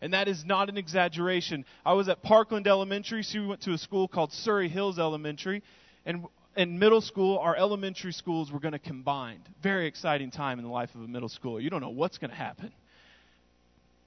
And 0.00 0.14
that 0.14 0.28
is 0.28 0.44
not 0.44 0.68
an 0.68 0.76
exaggeration. 0.76 1.64
I 1.86 1.92
was 1.94 2.08
at 2.08 2.22
Parkland 2.22 2.66
Elementary. 2.66 3.22
She 3.22 3.38
went 3.38 3.62
to 3.62 3.72
a 3.72 3.78
school 3.78 4.08
called 4.08 4.32
Surrey 4.32 4.68
Hills 4.68 4.98
Elementary. 4.98 5.62
And 6.04 6.26
in 6.56 6.78
middle 6.78 7.00
school, 7.00 7.38
our 7.38 7.56
elementary 7.56 8.12
schools 8.12 8.50
were 8.50 8.60
going 8.60 8.72
to 8.72 8.78
combine. 8.78 9.40
Very 9.62 9.86
exciting 9.86 10.30
time 10.30 10.58
in 10.58 10.64
the 10.64 10.70
life 10.70 10.94
of 10.94 11.02
a 11.02 11.08
middle 11.08 11.28
school. 11.28 11.60
You 11.60 11.70
don't 11.70 11.80
know 11.80 11.90
what's 11.90 12.18
going 12.18 12.30
to 12.30 12.36
happen. 12.36 12.72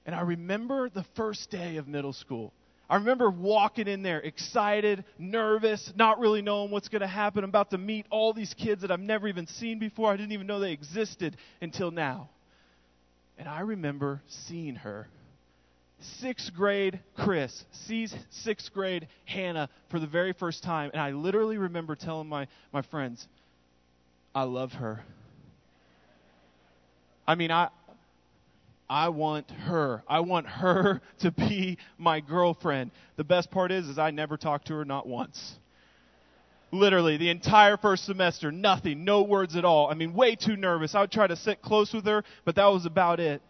And 0.04 0.14
I 0.14 0.20
remember 0.20 0.88
the 0.88 1.04
first 1.16 1.50
day 1.50 1.76
of 1.76 1.88
middle 1.88 2.12
school. 2.12 2.52
I 2.88 2.96
remember 2.96 3.28
walking 3.28 3.88
in 3.88 4.02
there 4.02 4.20
excited, 4.20 5.04
nervous, 5.18 5.92
not 5.96 6.20
really 6.20 6.40
knowing 6.40 6.70
what's 6.70 6.88
going 6.88 7.00
to 7.00 7.08
happen. 7.08 7.42
I'm 7.42 7.50
about 7.50 7.70
to 7.70 7.78
meet 7.78 8.06
all 8.10 8.32
these 8.32 8.54
kids 8.54 8.82
that 8.82 8.92
I've 8.92 9.00
never 9.00 9.26
even 9.26 9.46
seen 9.48 9.78
before. 9.78 10.12
I 10.12 10.16
didn't 10.16 10.32
even 10.32 10.46
know 10.46 10.60
they 10.60 10.72
existed 10.72 11.36
until 11.60 11.90
now. 11.90 12.28
And 13.38 13.48
I 13.48 13.60
remember 13.60 14.22
seeing 14.28 14.76
her. 14.76 15.08
Sixth 15.98 16.54
grade 16.54 17.00
Chris 17.16 17.64
sees 17.72 18.14
sixth 18.30 18.72
grade 18.72 19.08
Hannah 19.24 19.68
for 19.90 19.98
the 19.98 20.06
very 20.06 20.32
first 20.32 20.62
time. 20.62 20.90
And 20.92 21.00
I 21.00 21.10
literally 21.10 21.58
remember 21.58 21.96
telling 21.96 22.28
my, 22.28 22.46
my 22.72 22.82
friends, 22.82 23.26
I 24.34 24.44
love 24.44 24.72
her. 24.74 25.02
I 27.26 27.34
mean, 27.34 27.50
I, 27.50 27.68
I 28.88 29.08
want 29.08 29.50
her. 29.50 30.02
I 30.08 30.20
want 30.20 30.46
her 30.46 31.00
to 31.20 31.30
be 31.30 31.78
my 31.98 32.20
girlfriend. 32.20 32.90
The 33.16 33.24
best 33.24 33.50
part 33.50 33.72
is, 33.72 33.88
is 33.88 33.98
I 33.98 34.10
never 34.10 34.36
talked 34.36 34.68
to 34.68 34.74
her 34.74 34.84
not 34.84 35.06
once. 35.06 35.56
Literally, 36.72 37.16
the 37.16 37.30
entire 37.30 37.76
first 37.76 38.04
semester, 38.04 38.50
nothing, 38.50 39.04
no 39.04 39.22
words 39.22 39.56
at 39.56 39.64
all. 39.64 39.88
I 39.88 39.94
mean, 39.94 40.14
way 40.14 40.34
too 40.34 40.56
nervous. 40.56 40.94
I 40.94 41.00
would 41.00 41.12
try 41.12 41.26
to 41.26 41.36
sit 41.36 41.62
close 41.62 41.92
with 41.92 42.04
her, 42.06 42.24
but 42.44 42.56
that 42.56 42.66
was 42.66 42.86
about 42.86 43.20
it. 43.20 43.40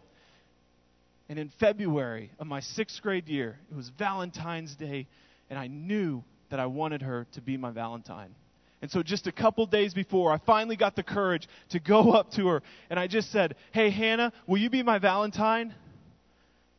And 1.27 1.37
in 1.37 1.49
February 1.59 2.31
of 2.39 2.47
my 2.47 2.61
sixth 2.61 3.01
grade 3.01 3.27
year, 3.27 3.59
it 3.69 3.75
was 3.75 3.89
Valentine's 3.89 4.75
Day, 4.75 5.07
and 5.49 5.59
I 5.59 5.67
knew 5.67 6.23
that 6.49 6.59
I 6.59 6.67
wanted 6.67 7.01
her 7.01 7.27
to 7.33 7.41
be 7.41 7.57
my 7.57 7.71
Valentine. 7.71 8.33
And 8.81 8.91
so, 8.91 9.01
just 9.01 9.25
a 9.25 9.31
couple 9.31 9.65
days 9.65 9.93
before, 9.93 10.31
I 10.31 10.37
finally 10.45 10.75
got 10.75 10.95
the 10.95 11.03
courage 11.03 11.47
to 11.69 11.79
go 11.79 12.11
up 12.13 12.31
to 12.31 12.47
her 12.47 12.63
and 12.89 12.99
I 12.99 13.07
just 13.07 13.31
said, 13.31 13.55
Hey, 13.71 13.89
Hannah, 13.89 14.31
will 14.45 14.59
you 14.59 14.69
be 14.69 14.83
my 14.83 14.99
Valentine? 14.99 15.73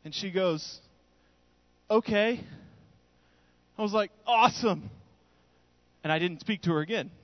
And 0.05 0.15
she 0.15 0.31
goes, 0.31 0.81
Okay. 1.91 2.41
I 3.77 3.83
was 3.83 3.93
like, 3.93 4.11
Awesome. 4.27 4.91
And 6.05 6.13
I 6.13 6.19
didn't 6.19 6.41
speak 6.41 6.63
to 6.63 6.73
her 6.73 6.81
again. 6.81 7.11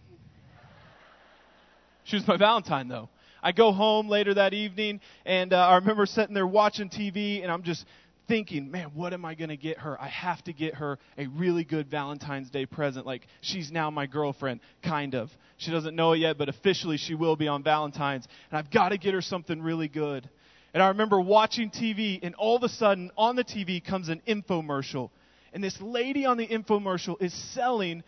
She 2.07 2.17
was 2.17 2.29
my 2.29 2.37
Valentine, 2.37 2.89
though. 2.89 3.09
I 3.43 3.53
go 3.53 3.73
home 3.73 4.09
later 4.09 4.35
that 4.35 4.55
evening, 4.55 5.01
and 5.27 5.53
uh, 5.53 5.57
I 5.57 5.77
remember 5.77 6.07
sitting 6.07 6.35
there 6.35 6.47
watching 6.47 6.89
TV, 6.89 7.43
and 7.43 7.53
I'm 7.53 7.63
just 7.63 7.85
thinking, 8.27 8.71
man, 8.71 8.91
what 8.95 9.13
am 9.13 9.25
I 9.25 9.35
going 9.35 9.51
to 9.51 9.57
get 9.57 9.79
her? 9.79 10.01
I 10.01 10.09
have 10.09 10.43
to 10.45 10.53
get 10.53 10.75
her 10.75 10.99
a 11.19 11.27
really 11.27 11.65
good 11.65 11.91
Valentine's 11.91 12.51
Day 12.51 12.67
present. 12.67 13.07
Like, 13.07 13.27
she's 13.41 13.71
now 13.71 13.91
my 13.91 14.07
girlfriend, 14.07 14.61
kind 14.83 15.15
of. 15.15 15.31
She 15.57 15.71
doesn't 15.71 15.95
know 15.95 16.13
it 16.13 16.19
yet, 16.19 16.39
but 16.39 16.49
officially 16.49 16.97
she 16.97 17.15
will 17.15 17.37
be 17.37 17.49
on 17.49 17.63
Valentine's. 17.63 18.27
And 18.51 18.59
I've 18.59 18.71
got 18.71 18.91
to 18.91 18.99
get 18.99 19.15
her 19.15 19.23
something 19.23 19.61
really 19.61 19.89
good. 19.89 20.29
And 20.73 20.83
I 20.83 20.89
remember 20.89 21.21
watching 21.21 21.71
TV, 21.71 22.19
and 22.23 22.35
all 22.35 22.57
of 22.57 22.63
a 22.63 22.69
sudden, 22.69 23.11
on 23.17 23.37
the 23.37 23.45
TV 23.45 23.85
comes 23.85 24.09
an 24.09 24.21
infomercial. 24.27 25.11
And 25.53 25.63
this 25.63 25.81
lady 25.81 26.27
on 26.27 26.37
the 26.37 26.47
infomercial 26.49 27.23
is 27.23 27.33
selling 27.53 28.03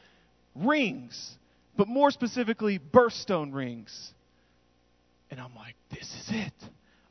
rings, 0.56 1.36
but 1.76 1.86
more 1.86 2.10
specifically, 2.10 2.78
birthstone 2.78 3.54
rings. 3.54 4.12
And 5.30 5.40
I'm 5.40 5.54
like, 5.54 5.76
this 5.90 6.02
is 6.02 6.28
it. 6.30 6.52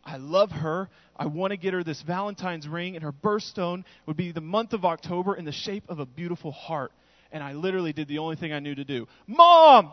I 0.05 0.17
love 0.17 0.51
her. 0.51 0.89
I 1.15 1.25
want 1.25 1.51
to 1.51 1.57
get 1.57 1.74
her 1.74 1.83
this 1.83 2.01
Valentine's 2.01 2.67
ring, 2.67 2.95
and 2.95 3.03
her 3.03 3.12
birthstone 3.12 3.83
would 4.05 4.17
be 4.17 4.31
the 4.31 4.41
month 4.41 4.74
of 4.74 4.85
October 4.85 5.35
in 5.35 5.45
the 5.45 5.51
shape 5.51 5.85
of 5.89 6.00
a 6.00 6.05
beautiful 6.05 6.51
heart. 6.51 6.91
And 7.31 7.43
I 7.43 7.53
literally 7.53 7.91
did 7.91 8.07
the 8.07 8.19
only 8.19 8.35
thing 8.35 8.53
I 8.53 8.59
knew 8.59 8.75
to 8.75 8.83
do. 8.83 9.07
Mom! 9.27 9.91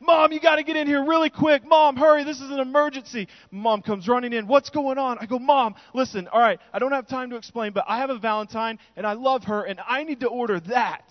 Mom, 0.00 0.32
you 0.32 0.40
got 0.40 0.56
to 0.56 0.64
get 0.64 0.76
in 0.76 0.88
here 0.88 1.04
really 1.04 1.30
quick. 1.30 1.64
Mom, 1.64 1.96
hurry. 1.96 2.24
This 2.24 2.40
is 2.40 2.50
an 2.50 2.58
emergency. 2.58 3.28
Mom 3.52 3.82
comes 3.82 4.08
running 4.08 4.32
in. 4.32 4.48
What's 4.48 4.68
going 4.68 4.98
on? 4.98 5.18
I 5.20 5.26
go, 5.26 5.38
Mom, 5.38 5.76
listen, 5.94 6.26
all 6.26 6.40
right, 6.40 6.58
I 6.72 6.80
don't 6.80 6.90
have 6.90 7.06
time 7.06 7.30
to 7.30 7.36
explain, 7.36 7.72
but 7.72 7.84
I 7.86 7.98
have 7.98 8.10
a 8.10 8.18
Valentine 8.18 8.80
and 8.96 9.06
I 9.06 9.12
love 9.12 9.44
her 9.44 9.62
and 9.62 9.78
I 9.86 10.02
need 10.02 10.20
to 10.20 10.28
order 10.28 10.58
that. 10.58 11.04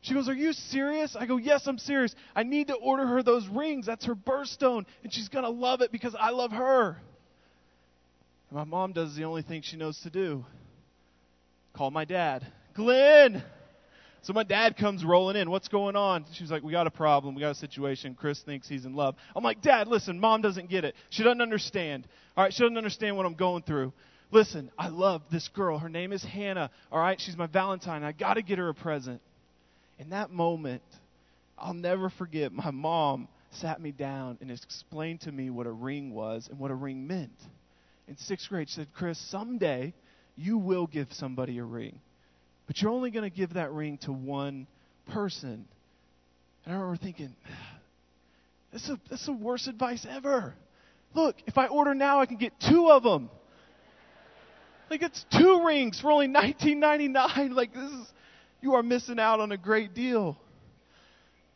She 0.00 0.14
goes, 0.14 0.28
Are 0.28 0.34
you 0.34 0.52
serious? 0.52 1.16
I 1.18 1.26
go, 1.26 1.36
Yes, 1.36 1.66
I'm 1.66 1.78
serious. 1.78 2.14
I 2.34 2.42
need 2.42 2.68
to 2.68 2.74
order 2.74 3.06
her 3.06 3.22
those 3.22 3.46
rings. 3.48 3.86
That's 3.86 4.04
her 4.06 4.14
birthstone. 4.14 4.86
And 5.02 5.12
she's 5.12 5.28
going 5.28 5.44
to 5.44 5.50
love 5.50 5.80
it 5.80 5.92
because 5.92 6.14
I 6.18 6.30
love 6.30 6.52
her. 6.52 6.96
And 8.50 8.58
my 8.58 8.64
mom 8.64 8.92
does 8.92 9.16
the 9.16 9.24
only 9.24 9.42
thing 9.42 9.62
she 9.62 9.76
knows 9.76 10.00
to 10.00 10.10
do 10.10 10.44
call 11.74 11.90
my 11.90 12.04
dad. 12.04 12.44
Glenn! 12.74 13.42
So 14.22 14.32
my 14.32 14.42
dad 14.42 14.76
comes 14.76 15.04
rolling 15.04 15.36
in. 15.36 15.48
What's 15.48 15.68
going 15.68 15.94
on? 15.94 16.24
She's 16.32 16.50
like, 16.50 16.62
We 16.62 16.72
got 16.72 16.86
a 16.86 16.90
problem. 16.92 17.34
We 17.34 17.40
got 17.40 17.52
a 17.52 17.54
situation. 17.54 18.14
Chris 18.14 18.40
thinks 18.40 18.68
he's 18.68 18.84
in 18.84 18.94
love. 18.94 19.16
I'm 19.34 19.44
like, 19.44 19.62
Dad, 19.62 19.88
listen, 19.88 20.18
mom 20.18 20.42
doesn't 20.42 20.68
get 20.68 20.84
it. 20.84 20.94
She 21.10 21.22
doesn't 21.22 21.40
understand. 21.40 22.06
All 22.36 22.44
right, 22.44 22.52
she 22.52 22.62
doesn't 22.62 22.76
understand 22.76 23.16
what 23.16 23.26
I'm 23.26 23.34
going 23.34 23.62
through. 23.62 23.92
Listen, 24.30 24.70
I 24.78 24.88
love 24.88 25.22
this 25.32 25.48
girl. 25.48 25.78
Her 25.78 25.88
name 25.88 26.12
is 26.12 26.22
Hannah. 26.22 26.70
All 26.92 26.98
right, 26.98 27.20
she's 27.20 27.36
my 27.36 27.46
Valentine. 27.46 28.04
I 28.04 28.12
got 28.12 28.34
to 28.34 28.42
get 28.42 28.58
her 28.58 28.68
a 28.68 28.74
present. 28.74 29.22
In 29.98 30.10
that 30.10 30.30
moment, 30.30 30.82
I'll 31.58 31.74
never 31.74 32.10
forget 32.10 32.52
my 32.52 32.70
mom 32.70 33.28
sat 33.50 33.80
me 33.80 33.92
down 33.92 34.38
and 34.40 34.50
explained 34.50 35.22
to 35.22 35.32
me 35.32 35.50
what 35.50 35.66
a 35.66 35.72
ring 35.72 36.12
was 36.12 36.48
and 36.48 36.58
what 36.58 36.70
a 36.70 36.74
ring 36.74 37.06
meant. 37.06 37.38
In 38.06 38.16
sixth 38.16 38.48
grade, 38.48 38.68
she 38.68 38.76
said, 38.76 38.88
Chris, 38.94 39.18
someday 39.30 39.92
you 40.36 40.58
will 40.58 40.86
give 40.86 41.08
somebody 41.12 41.58
a 41.58 41.64
ring. 41.64 42.00
But 42.66 42.80
you're 42.80 42.90
only 42.90 43.10
going 43.10 43.28
to 43.28 43.34
give 43.34 43.54
that 43.54 43.72
ring 43.72 43.98
to 44.02 44.12
one 44.12 44.66
person. 45.10 45.66
And 46.64 46.74
I 46.74 46.78
remember 46.78 46.96
thinking, 46.96 47.34
that's, 48.72 48.86
this 49.10 49.20
is 49.20 49.26
the 49.26 49.32
worst 49.32 49.68
advice 49.68 50.06
ever. 50.08 50.54
Look, 51.14 51.36
if 51.46 51.56
I 51.56 51.66
order 51.66 51.94
now, 51.94 52.20
I 52.20 52.26
can 52.26 52.36
get 52.36 52.52
two 52.60 52.90
of 52.90 53.02
them. 53.02 53.30
Like 54.90 55.02
it's 55.02 55.24
two 55.36 55.64
rings 55.66 56.00
for 56.00 56.10
only 56.10 56.28
19.99. 56.28 57.54
Like 57.54 57.74
this 57.74 57.90
is, 57.90 58.06
you 58.60 58.74
are 58.74 58.82
missing 58.82 59.18
out 59.18 59.40
on 59.40 59.52
a 59.52 59.56
great 59.56 59.94
deal. 59.94 60.36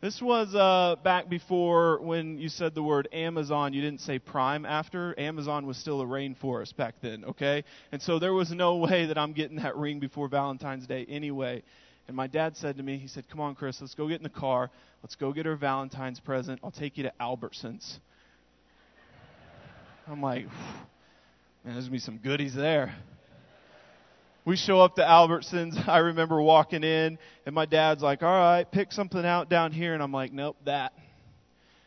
This 0.00 0.20
was 0.20 0.52
uh, 0.54 0.96
back 1.04 1.28
before 1.28 2.00
when 2.00 2.38
you 2.38 2.48
said 2.48 2.74
the 2.74 2.82
word 2.82 3.08
Amazon, 3.12 3.72
you 3.72 3.80
didn't 3.80 4.00
say 4.00 4.18
Prime 4.18 4.66
after. 4.66 5.18
Amazon 5.18 5.64
was 5.64 5.76
still 5.76 6.00
a 6.00 6.04
rainforest 6.04 6.74
back 6.76 6.96
then, 7.00 7.24
okay? 7.24 7.62
And 7.92 8.02
so 8.02 8.18
there 8.18 8.32
was 8.32 8.50
no 8.50 8.76
way 8.76 9.06
that 9.06 9.16
I'm 9.16 9.32
getting 9.32 9.58
that 9.58 9.76
ring 9.76 10.00
before 10.00 10.26
Valentine's 10.26 10.88
Day 10.88 11.06
anyway. 11.08 11.62
And 12.08 12.16
my 12.16 12.26
dad 12.26 12.56
said 12.56 12.78
to 12.78 12.82
me, 12.82 12.98
he 12.98 13.06
said, 13.06 13.28
Come 13.28 13.38
on, 13.38 13.54
Chris, 13.54 13.80
let's 13.80 13.94
go 13.94 14.08
get 14.08 14.16
in 14.16 14.24
the 14.24 14.28
car. 14.28 14.70
Let's 15.04 15.14
go 15.14 15.32
get 15.32 15.46
her 15.46 15.54
Valentine's 15.54 16.18
present. 16.18 16.58
I'll 16.64 16.72
take 16.72 16.96
you 16.96 17.04
to 17.04 17.12
Albertsons. 17.20 17.98
I'm 20.08 20.20
like, 20.20 20.46
man, 20.46 21.74
there's 21.74 21.76
going 21.76 21.84
to 21.84 21.90
be 21.92 21.98
some 22.00 22.18
goodies 22.18 22.54
there 22.56 22.92
we 24.44 24.56
show 24.56 24.80
up 24.80 24.96
to 24.96 25.02
Albertsons. 25.02 25.88
I 25.88 25.98
remember 25.98 26.40
walking 26.40 26.82
in, 26.84 27.18
and 27.46 27.54
my 27.54 27.66
dad's 27.66 28.02
like, 28.02 28.22
All 28.22 28.28
right, 28.28 28.70
pick 28.70 28.92
something 28.92 29.24
out 29.24 29.48
down 29.48 29.72
here. 29.72 29.94
And 29.94 30.02
I'm 30.02 30.12
like, 30.12 30.32
Nope, 30.32 30.56
that. 30.64 30.92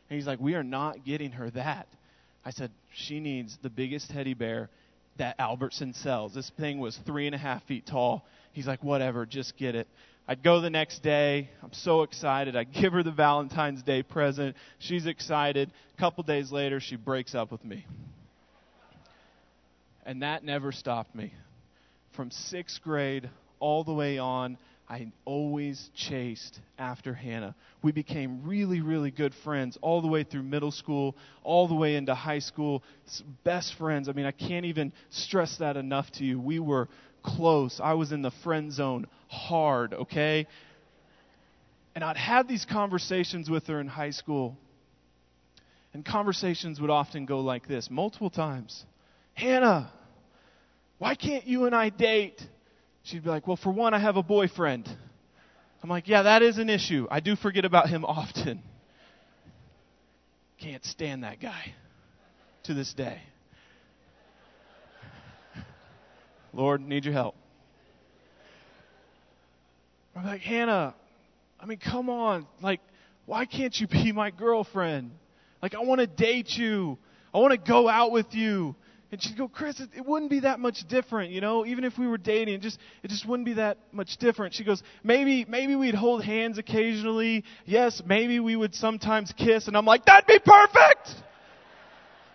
And 0.10 0.18
he's 0.18 0.28
like, 0.28 0.40
We 0.40 0.56
are 0.56 0.64
not 0.64 1.04
getting 1.06 1.32
her 1.32 1.50
that. 1.52 1.88
I 2.46 2.52
said, 2.52 2.72
She 2.94 3.20
needs 3.20 3.58
the 3.62 3.70
biggest 3.70 4.10
teddy 4.10 4.34
bear 4.34 4.70
that 5.18 5.36
Albertson 5.40 5.94
sells. 5.94 6.34
This 6.34 6.52
thing 6.58 6.80
was 6.80 6.98
three 7.06 7.26
and 7.26 7.36
a 7.36 7.40
half 7.40 7.64
feet 7.64 7.86
tall. 7.86 8.26
He's 8.54 8.68
like, 8.68 8.84
Whatever, 8.84 9.26
just 9.26 9.58
get 9.58 9.76
it. 9.76 9.88
I'd 10.28 10.42
go 10.42 10.60
the 10.60 10.72
next 10.72 11.04
day. 11.04 11.50
I'm 11.62 11.74
so 11.74 12.02
excited. 12.02 12.56
I 12.56 12.64
give 12.64 12.94
her 12.94 13.04
the 13.04 13.12
Valentine's 13.12 13.84
Day 13.84 14.02
present. 14.02 14.56
She's 14.80 15.06
excited. 15.06 15.70
A 15.96 16.00
couple 16.00 16.24
days 16.24 16.52
later, 16.52 16.80
she 16.80 16.96
breaks 16.96 17.36
up 17.36 17.52
with 17.52 17.64
me. 17.64 17.86
And 20.04 20.24
that 20.24 20.44
never 20.44 20.72
stopped 20.72 21.14
me 21.14 21.32
from 22.16 22.32
sixth 22.32 22.82
grade 22.82 23.30
all 23.60 23.84
the 23.84 23.94
way 23.94 24.18
on, 24.18 24.58
I 24.88 25.12
always 25.26 25.90
chased 25.96 26.60
after 26.78 27.14
Hannah. 27.14 27.56
We 27.82 27.92
became 27.92 28.42
really, 28.46 28.82
really 28.82 29.10
good 29.10 29.34
friends 29.44 29.78
all 29.82 30.02
the 30.02 30.08
way 30.08 30.24
through 30.24 30.44
middle 30.44 30.72
school, 30.72 31.16
all 31.44 31.68
the 31.68 31.74
way 31.74 31.96
into 31.96 32.14
high 32.14 32.40
school. 32.40 32.84
Best 33.44 33.76
friends. 33.76 34.08
I 34.10 34.12
mean, 34.12 34.26
I 34.26 34.32
can't 34.32 34.66
even 34.66 34.94
stress 35.10 35.58
that 35.58 35.76
enough 35.76 36.12
to 36.14 36.24
you. 36.24 36.40
We 36.40 36.60
were 36.60 36.88
close. 37.24 37.80
I 37.84 37.94
was 37.94 38.12
in 38.12 38.22
the 38.22 38.32
friend 38.44 38.72
zone 38.72 39.08
hard, 39.28 39.94
okay? 39.94 40.46
And 41.96 42.04
I'd 42.04 42.18
have 42.18 42.48
these 42.48 42.66
conversations 42.66 43.50
with 43.50 43.66
her 43.68 43.80
in 43.80 43.88
high 43.88 44.12
school. 44.12 44.56
And 45.94 46.06
conversations 46.06 46.80
would 46.80 46.90
often 46.92 47.26
go 47.26 47.40
like 47.40 47.68
this 47.68 47.90
multiple 47.90 48.30
times 48.30 48.86
Hannah, 49.34 49.92
why 50.98 51.16
can't 51.16 51.46
you 51.46 51.66
and 51.66 51.76
I 51.76 51.90
date? 51.90 52.42
She'd 53.04 53.24
be 53.24 53.30
like, 53.30 53.48
Well, 53.48 53.58
for 53.58 53.72
one, 53.72 53.94
I 53.94 54.00
have 54.00 54.18
a 54.18 54.24
boyfriend. 54.24 54.90
I'm 55.84 55.90
like, 55.90 56.08
Yeah, 56.08 56.24
that 56.24 56.42
is 56.42 56.58
an 56.58 56.70
issue. 56.70 57.08
I 57.12 57.20
do 57.20 57.36
forget 57.36 57.66
about 57.66 57.90
him 57.90 58.06
often. 58.06 58.62
Can't 60.60 60.84
stand 60.86 61.24
that 61.24 61.40
guy 61.42 61.74
to 62.64 62.74
this 62.74 62.94
day. 62.94 63.22
Lord, 66.54 66.82
need 66.82 67.04
your 67.04 67.14
help. 67.14 67.36
I'm 70.16 70.26
like, 70.26 70.42
Hannah, 70.42 70.96
I 71.60 71.66
mean, 71.66 71.78
come 71.78 72.10
on. 72.10 72.48
Like, 72.62 72.80
why 73.26 73.46
can't 73.46 73.78
you 73.78 73.88
be 73.88 74.14
my 74.14 74.32
girlfriend? 74.32 75.12
Like, 75.62 75.76
I 75.76 75.82
want 75.82 76.00
to 76.00 76.08
date 76.08 76.56
you. 76.56 76.98
I 77.34 77.40
want 77.40 77.52
to 77.52 77.58
go 77.58 77.90
out 77.90 78.12
with 78.12 78.34
you. 78.34 78.76
And 79.12 79.22
she'd 79.22 79.38
go, 79.38 79.48
Chris, 79.48 79.80
it, 79.80 79.90
it, 79.96 80.06
wouldn't 80.06 80.32
be 80.32 80.42
that 80.42 80.60
much 80.60 80.88
different, 80.88 81.32
you 81.32 81.40
know. 81.40 81.66
Even 81.66 81.84
if 81.84 81.98
we 81.98 82.08
were 82.08 82.18
dating, 82.18 82.56
it 82.56 82.62
just 82.62 82.80
it 83.04 83.10
just 83.10 83.28
wouldn't 83.28 83.46
be 83.46 83.54
that 83.54 83.78
much 83.92 84.18
different. 84.18 84.54
She 84.54 84.64
goes, 84.64 84.82
maybe 85.04 85.46
maybe 85.48 85.76
we'd 85.76 85.96
hold 85.96 86.24
hands 86.24 86.58
occasionally. 86.58 87.44
Yes, 87.66 88.02
maybe 88.06 88.40
we 88.40 88.56
would 88.56 88.74
sometimes 88.74 89.32
kiss. 89.38 89.68
And 89.68 89.78
I'm 89.78 89.86
like, 89.86 90.06
that'd 90.06 90.28
be 90.28 90.40
perfect. 90.40 91.10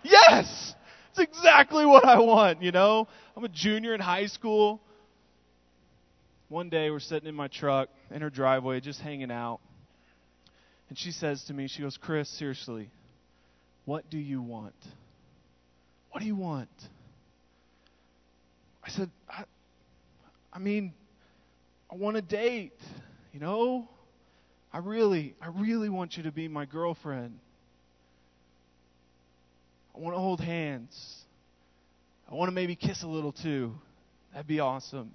yes, 0.03 0.73
it's 1.09 1.19
exactly 1.19 1.85
what 1.85 2.05
I 2.05 2.19
want. 2.19 2.61
You 2.61 2.71
know, 2.71 3.07
I'm 3.35 3.43
a 3.43 3.49
junior 3.49 3.93
in 3.93 3.99
high 3.99 4.27
school. 4.27 4.81
One 6.47 6.69
day 6.69 6.89
we're 6.89 6.99
sitting 6.99 7.29
in 7.29 7.35
my 7.35 7.47
truck 7.47 7.89
in 8.09 8.21
her 8.21 8.29
driveway, 8.29 8.81
just 8.81 8.99
hanging 8.99 9.31
out, 9.31 9.59
and 10.89 10.97
she 10.97 11.11
says 11.11 11.45
to 11.45 11.53
me, 11.53 11.67
she 11.67 11.81
goes, 11.81 11.95
Chris, 11.95 12.27
seriously, 12.27 12.89
what 13.85 14.09
do 14.09 14.17
you 14.17 14.41
want? 14.41 14.75
What 16.11 16.19
do 16.19 16.25
you 16.25 16.35
want? 16.35 16.69
I 18.83 18.89
said, 18.89 19.09
I, 19.29 19.45
I 20.51 20.59
mean, 20.59 20.93
I 21.91 21.95
want 21.95 22.17
a 22.17 22.21
date, 22.21 22.73
you 23.33 23.39
know? 23.39 23.87
I 24.73 24.79
really, 24.79 25.35
I 25.41 25.47
really 25.47 25.89
want 25.89 26.17
you 26.17 26.23
to 26.23 26.31
be 26.31 26.47
my 26.47 26.65
girlfriend. 26.65 27.39
I 29.95 29.99
want 29.99 30.15
to 30.15 30.19
hold 30.19 30.41
hands. 30.41 31.25
I 32.29 32.35
want 32.35 32.49
to 32.49 32.55
maybe 32.55 32.75
kiss 32.75 33.03
a 33.03 33.07
little 33.07 33.33
too. 33.33 33.73
That'd 34.33 34.47
be 34.47 34.59
awesome. 34.59 35.11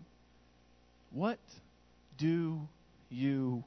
What 1.11 1.39
do 2.19 2.61
you 3.09 3.65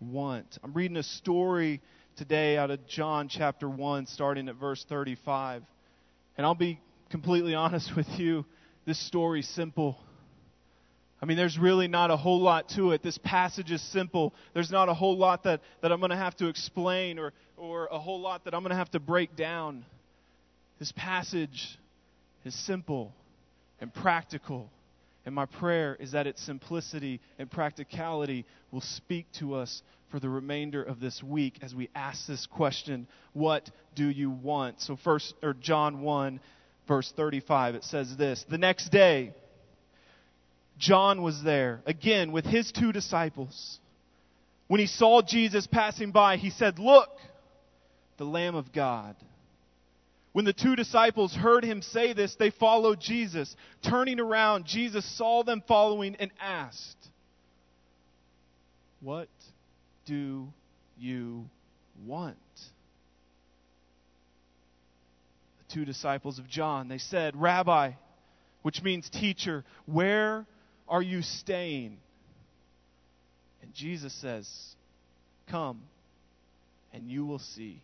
want? 0.00 0.58
I'm 0.62 0.72
reading 0.72 0.96
a 0.96 1.02
story 1.02 1.80
today 2.16 2.56
out 2.56 2.70
of 2.70 2.86
John 2.86 3.28
chapter 3.28 3.68
1, 3.68 4.06
starting 4.06 4.48
at 4.48 4.54
verse 4.54 4.84
35. 4.88 5.64
And 6.38 6.46
I'll 6.46 6.54
be 6.54 6.80
completely 7.10 7.54
honest 7.54 7.94
with 7.96 8.08
you, 8.16 8.46
this 8.86 8.98
story's 8.98 9.48
simple. 9.48 9.98
I 11.20 11.26
mean, 11.26 11.36
there's 11.36 11.58
really 11.58 11.88
not 11.88 12.12
a 12.12 12.16
whole 12.16 12.40
lot 12.40 12.68
to 12.76 12.92
it. 12.92 13.02
This 13.02 13.18
passage 13.18 13.72
is 13.72 13.82
simple. 13.82 14.32
There's 14.54 14.70
not 14.70 14.88
a 14.88 14.94
whole 14.94 15.18
lot 15.18 15.42
that, 15.42 15.60
that 15.82 15.90
I'm 15.90 15.98
going 15.98 16.10
to 16.10 16.16
have 16.16 16.36
to 16.36 16.46
explain 16.46 17.18
or, 17.18 17.32
or 17.56 17.88
a 17.90 17.98
whole 17.98 18.20
lot 18.20 18.44
that 18.44 18.54
I'm 18.54 18.62
going 18.62 18.70
to 18.70 18.76
have 18.76 18.92
to 18.92 19.00
break 19.00 19.34
down. 19.34 19.84
This 20.78 20.92
passage 20.92 21.76
is 22.44 22.54
simple 22.54 23.12
and 23.80 23.92
practical. 23.92 24.70
And 25.28 25.34
my 25.34 25.44
prayer 25.44 25.94
is 26.00 26.12
that 26.12 26.26
its 26.26 26.42
simplicity 26.42 27.20
and 27.38 27.50
practicality 27.50 28.46
will 28.70 28.80
speak 28.80 29.26
to 29.40 29.56
us 29.56 29.82
for 30.10 30.18
the 30.18 30.28
remainder 30.30 30.82
of 30.82 31.00
this 31.00 31.22
week 31.22 31.58
as 31.60 31.74
we 31.74 31.90
ask 31.94 32.26
this 32.26 32.46
question, 32.46 33.06
what 33.34 33.70
do 33.94 34.08
you 34.08 34.30
want? 34.30 34.80
So 34.80 34.96
first 34.96 35.34
or 35.42 35.52
John 35.52 36.00
1 36.00 36.40
verse 36.88 37.12
35 37.14 37.74
it 37.74 37.84
says 37.84 38.16
this, 38.16 38.46
the 38.48 38.56
next 38.56 38.88
day 38.88 39.34
John 40.78 41.20
was 41.20 41.42
there 41.42 41.82
again 41.84 42.32
with 42.32 42.46
his 42.46 42.72
two 42.72 42.90
disciples. 42.90 43.80
When 44.66 44.80
he 44.80 44.86
saw 44.86 45.20
Jesus 45.20 45.66
passing 45.66 46.10
by, 46.10 46.38
he 46.38 46.48
said, 46.48 46.78
"Look, 46.78 47.10
the 48.16 48.24
Lamb 48.24 48.54
of 48.54 48.72
God." 48.72 49.14
When 50.32 50.44
the 50.44 50.52
two 50.52 50.76
disciples 50.76 51.34
heard 51.34 51.64
him 51.64 51.82
say 51.82 52.12
this, 52.12 52.34
they 52.36 52.50
followed 52.50 53.00
Jesus. 53.00 53.54
Turning 53.82 54.20
around, 54.20 54.66
Jesus 54.66 55.04
saw 55.16 55.42
them 55.42 55.62
following 55.66 56.16
and 56.16 56.30
asked, 56.40 56.96
What 59.00 59.28
do 60.06 60.48
you 60.98 61.46
want? 62.06 62.36
The 65.66 65.74
two 65.74 65.84
disciples 65.84 66.38
of 66.38 66.48
John, 66.48 66.88
they 66.88 66.98
said, 66.98 67.34
Rabbi, 67.34 67.92
which 68.62 68.82
means 68.82 69.08
teacher, 69.08 69.64
where 69.86 70.46
are 70.88 71.02
you 71.02 71.22
staying? 71.22 71.98
And 73.62 73.72
Jesus 73.72 74.12
says, 74.12 74.48
Come, 75.50 75.80
and 76.92 77.10
you 77.10 77.24
will 77.24 77.38
see. 77.38 77.80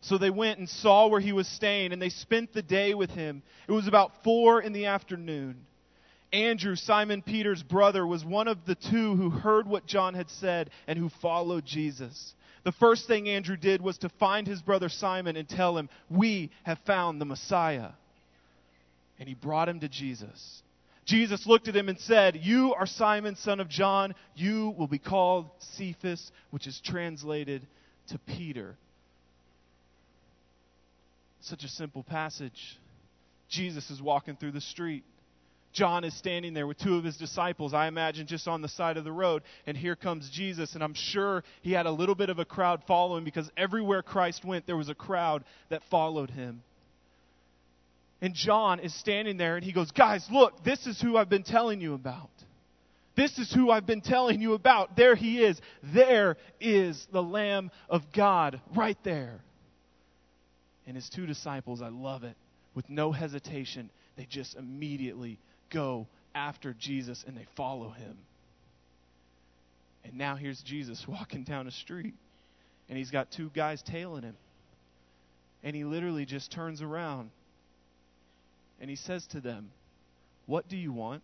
So 0.00 0.16
they 0.16 0.30
went 0.30 0.58
and 0.58 0.68
saw 0.68 1.08
where 1.08 1.20
he 1.20 1.32
was 1.32 1.48
staying, 1.48 1.92
and 1.92 2.00
they 2.00 2.08
spent 2.08 2.52
the 2.52 2.62
day 2.62 2.94
with 2.94 3.10
him. 3.10 3.42
It 3.66 3.72
was 3.72 3.88
about 3.88 4.22
four 4.22 4.60
in 4.60 4.72
the 4.72 4.86
afternoon. 4.86 5.66
Andrew, 6.32 6.76
Simon 6.76 7.22
Peter's 7.22 7.62
brother, 7.62 8.06
was 8.06 8.24
one 8.24 8.48
of 8.48 8.64
the 8.66 8.74
two 8.74 9.16
who 9.16 9.30
heard 9.30 9.66
what 9.66 9.86
John 9.86 10.14
had 10.14 10.28
said 10.30 10.70
and 10.86 10.98
who 10.98 11.08
followed 11.08 11.64
Jesus. 11.64 12.34
The 12.64 12.72
first 12.72 13.06
thing 13.06 13.28
Andrew 13.28 13.56
did 13.56 13.80
was 13.80 13.98
to 13.98 14.08
find 14.08 14.46
his 14.46 14.60
brother 14.60 14.88
Simon 14.88 15.36
and 15.36 15.48
tell 15.48 15.76
him, 15.76 15.88
We 16.10 16.50
have 16.64 16.78
found 16.80 17.20
the 17.20 17.24
Messiah. 17.24 17.90
And 19.18 19.28
he 19.28 19.34
brought 19.34 19.68
him 19.68 19.80
to 19.80 19.88
Jesus. 19.88 20.62
Jesus 21.06 21.46
looked 21.46 21.68
at 21.68 21.76
him 21.76 21.88
and 21.88 21.98
said, 21.98 22.38
You 22.42 22.74
are 22.74 22.86
Simon, 22.86 23.34
son 23.34 23.60
of 23.60 23.68
John. 23.68 24.14
You 24.36 24.74
will 24.76 24.86
be 24.86 24.98
called 24.98 25.50
Cephas, 25.58 26.30
which 26.50 26.66
is 26.66 26.80
translated 26.84 27.66
to 28.08 28.18
Peter. 28.18 28.76
Such 31.48 31.64
a 31.64 31.68
simple 31.68 32.02
passage. 32.02 32.78
Jesus 33.48 33.90
is 33.90 34.02
walking 34.02 34.36
through 34.36 34.52
the 34.52 34.60
street. 34.60 35.02
John 35.72 36.04
is 36.04 36.14
standing 36.14 36.52
there 36.52 36.66
with 36.66 36.78
two 36.78 36.96
of 36.96 37.04
his 37.04 37.16
disciples, 37.16 37.72
I 37.72 37.88
imagine 37.88 38.26
just 38.26 38.46
on 38.46 38.60
the 38.60 38.68
side 38.68 38.98
of 38.98 39.04
the 39.04 39.12
road. 39.12 39.42
And 39.66 39.74
here 39.74 39.96
comes 39.96 40.28
Jesus. 40.30 40.74
And 40.74 40.84
I'm 40.84 40.92
sure 40.92 41.44
he 41.62 41.72
had 41.72 41.86
a 41.86 41.90
little 41.90 42.14
bit 42.14 42.28
of 42.28 42.38
a 42.38 42.44
crowd 42.44 42.82
following 42.86 43.24
because 43.24 43.50
everywhere 43.56 44.02
Christ 44.02 44.44
went, 44.44 44.66
there 44.66 44.76
was 44.76 44.90
a 44.90 44.94
crowd 44.94 45.42
that 45.70 45.82
followed 45.90 46.30
him. 46.30 46.62
And 48.20 48.34
John 48.34 48.80
is 48.80 48.94
standing 48.98 49.38
there 49.38 49.56
and 49.56 49.64
he 49.64 49.72
goes, 49.72 49.90
Guys, 49.90 50.26
look, 50.30 50.64
this 50.64 50.86
is 50.86 51.00
who 51.00 51.16
I've 51.16 51.30
been 51.30 51.44
telling 51.44 51.80
you 51.80 51.94
about. 51.94 52.30
This 53.16 53.38
is 53.38 53.50
who 53.52 53.70
I've 53.70 53.86
been 53.86 54.02
telling 54.02 54.42
you 54.42 54.52
about. 54.52 54.96
There 54.96 55.14
he 55.14 55.42
is. 55.42 55.58
There 55.94 56.36
is 56.60 57.06
the 57.10 57.22
Lamb 57.22 57.70
of 57.88 58.02
God 58.12 58.60
right 58.76 58.98
there. 59.02 59.40
And 60.88 60.96
his 60.96 61.10
two 61.10 61.26
disciples, 61.26 61.82
I 61.82 61.88
love 61.88 62.24
it, 62.24 62.34
with 62.74 62.88
no 62.88 63.12
hesitation, 63.12 63.90
they 64.16 64.24
just 64.24 64.56
immediately 64.56 65.38
go 65.68 66.06
after 66.34 66.74
Jesus 66.78 67.24
and 67.28 67.36
they 67.36 67.46
follow 67.56 67.90
him. 67.90 68.16
And 70.02 70.16
now 70.16 70.34
here's 70.34 70.62
Jesus 70.62 71.04
walking 71.08 71.44
down 71.44 71.66
a 71.66 71.70
street, 71.70 72.14
and 72.88 72.96
he's 72.96 73.10
got 73.10 73.30
two 73.30 73.50
guys 73.54 73.82
tailing 73.82 74.22
him. 74.22 74.36
And 75.62 75.76
he 75.76 75.84
literally 75.84 76.24
just 76.24 76.50
turns 76.50 76.80
around 76.80 77.30
and 78.80 78.88
he 78.88 78.96
says 78.96 79.26
to 79.28 79.40
them, 79.40 79.70
What 80.46 80.68
do 80.68 80.76
you 80.76 80.92
want? 80.92 81.22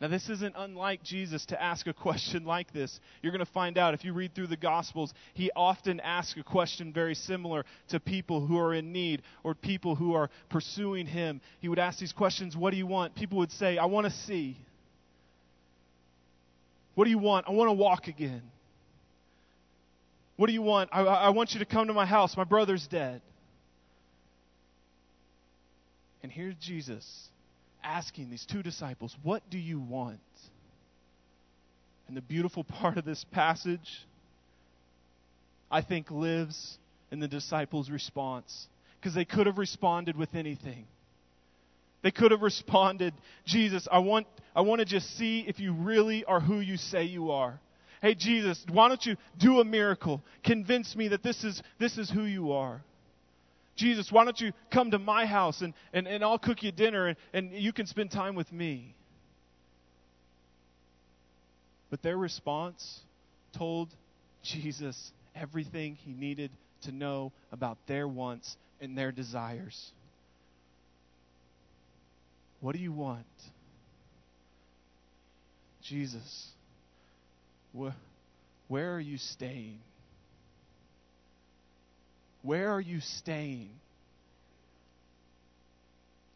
Now, 0.00 0.06
this 0.06 0.28
isn't 0.28 0.54
unlike 0.56 1.02
Jesus 1.02 1.44
to 1.46 1.60
ask 1.60 1.88
a 1.88 1.92
question 1.92 2.44
like 2.46 2.72
this. 2.72 3.00
You're 3.22 3.32
going 3.32 3.44
to 3.44 3.52
find 3.52 3.76
out 3.76 3.94
if 3.94 4.04
you 4.04 4.12
read 4.12 4.34
through 4.34 4.46
the 4.46 4.56
Gospels, 4.56 5.12
he 5.34 5.50
often 5.56 5.98
asks 6.00 6.38
a 6.38 6.44
question 6.44 6.92
very 6.92 7.14
similar 7.14 7.64
to 7.88 7.98
people 7.98 8.46
who 8.46 8.58
are 8.58 8.74
in 8.74 8.92
need 8.92 9.22
or 9.42 9.54
people 9.54 9.96
who 9.96 10.14
are 10.14 10.30
pursuing 10.50 11.06
him. 11.06 11.40
He 11.60 11.68
would 11.68 11.80
ask 11.80 11.98
these 11.98 12.12
questions 12.12 12.56
What 12.56 12.70
do 12.70 12.76
you 12.76 12.86
want? 12.86 13.16
People 13.16 13.38
would 13.38 13.52
say, 13.52 13.76
I 13.76 13.86
want 13.86 14.06
to 14.06 14.12
see. 14.12 14.56
What 16.94 17.04
do 17.04 17.10
you 17.10 17.18
want? 17.18 17.46
I 17.48 17.52
want 17.52 17.68
to 17.68 17.74
walk 17.74 18.08
again. 18.08 18.42
What 20.36 20.46
do 20.46 20.52
you 20.52 20.62
want? 20.62 20.90
I, 20.92 21.02
I 21.02 21.28
want 21.30 21.52
you 21.52 21.58
to 21.58 21.66
come 21.66 21.88
to 21.88 21.92
my 21.92 22.06
house. 22.06 22.36
My 22.36 22.44
brother's 22.44 22.86
dead. 22.86 23.20
And 26.22 26.30
here's 26.30 26.54
Jesus 26.56 27.28
asking 27.88 28.30
these 28.30 28.44
two 28.44 28.62
disciples, 28.62 29.16
What 29.22 29.42
do 29.50 29.58
you 29.58 29.80
want? 29.80 30.20
And 32.06 32.16
the 32.16 32.22
beautiful 32.22 32.64
part 32.80 32.98
of 32.98 33.04
this 33.04 33.24
passage, 33.32 34.06
I 35.70 35.82
think, 35.82 36.10
lives 36.10 36.78
in 37.10 37.20
the 37.20 37.28
disciples' 37.28 37.90
response. 37.90 38.66
Because 39.00 39.14
they 39.14 39.24
could 39.24 39.46
have 39.46 39.58
responded 39.58 40.16
with 40.16 40.34
anything. 40.34 40.84
They 42.02 42.10
could 42.10 42.30
have 42.32 42.42
responded, 42.42 43.14
Jesus, 43.44 43.86
I 43.90 43.98
want, 44.00 44.26
I 44.54 44.60
want 44.60 44.80
to 44.80 44.84
just 44.84 45.16
see 45.16 45.44
if 45.46 45.58
you 45.60 45.72
really 45.72 46.24
are 46.24 46.40
who 46.40 46.60
you 46.60 46.76
say 46.76 47.04
you 47.04 47.30
are. 47.30 47.60
Hey, 48.02 48.14
Jesus, 48.14 48.64
why 48.70 48.88
don't 48.88 49.04
you 49.04 49.16
do 49.38 49.60
a 49.60 49.64
miracle? 49.64 50.22
Convince 50.44 50.94
me 50.94 51.08
that 51.08 51.22
this 51.22 51.42
is, 51.42 51.60
this 51.80 51.98
is 51.98 52.10
who 52.10 52.24
you 52.24 52.52
are. 52.52 52.82
Jesus, 53.78 54.10
why 54.10 54.24
don't 54.24 54.38
you 54.40 54.52
come 54.72 54.90
to 54.90 54.98
my 54.98 55.24
house 55.24 55.62
and, 55.62 55.72
and, 55.92 56.06
and 56.06 56.22
I'll 56.24 56.38
cook 56.38 56.62
you 56.62 56.72
dinner 56.72 57.06
and, 57.06 57.16
and 57.32 57.52
you 57.52 57.72
can 57.72 57.86
spend 57.86 58.10
time 58.10 58.34
with 58.34 58.52
me? 58.52 58.94
But 61.88 62.02
their 62.02 62.18
response 62.18 63.00
told 63.56 63.88
Jesus 64.42 65.12
everything 65.34 65.94
he 65.94 66.12
needed 66.12 66.50
to 66.82 66.92
know 66.92 67.32
about 67.52 67.78
their 67.86 68.06
wants 68.06 68.56
and 68.80 68.98
their 68.98 69.12
desires. 69.12 69.92
What 72.60 72.74
do 72.74 72.80
you 72.80 72.92
want? 72.92 73.24
Jesus, 75.82 76.48
wh- 77.78 77.88
where 78.66 78.94
are 78.94 79.00
you 79.00 79.18
staying? 79.18 79.78
Where 82.42 82.70
are 82.70 82.80
you 82.80 83.00
staying? 83.00 83.70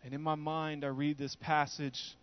And 0.05 0.15
in 0.15 0.21
my 0.21 0.35
mind, 0.35 0.85
I 0.85 0.89
read 0.89 1.19
this 1.19 1.37
passage 1.37 2.17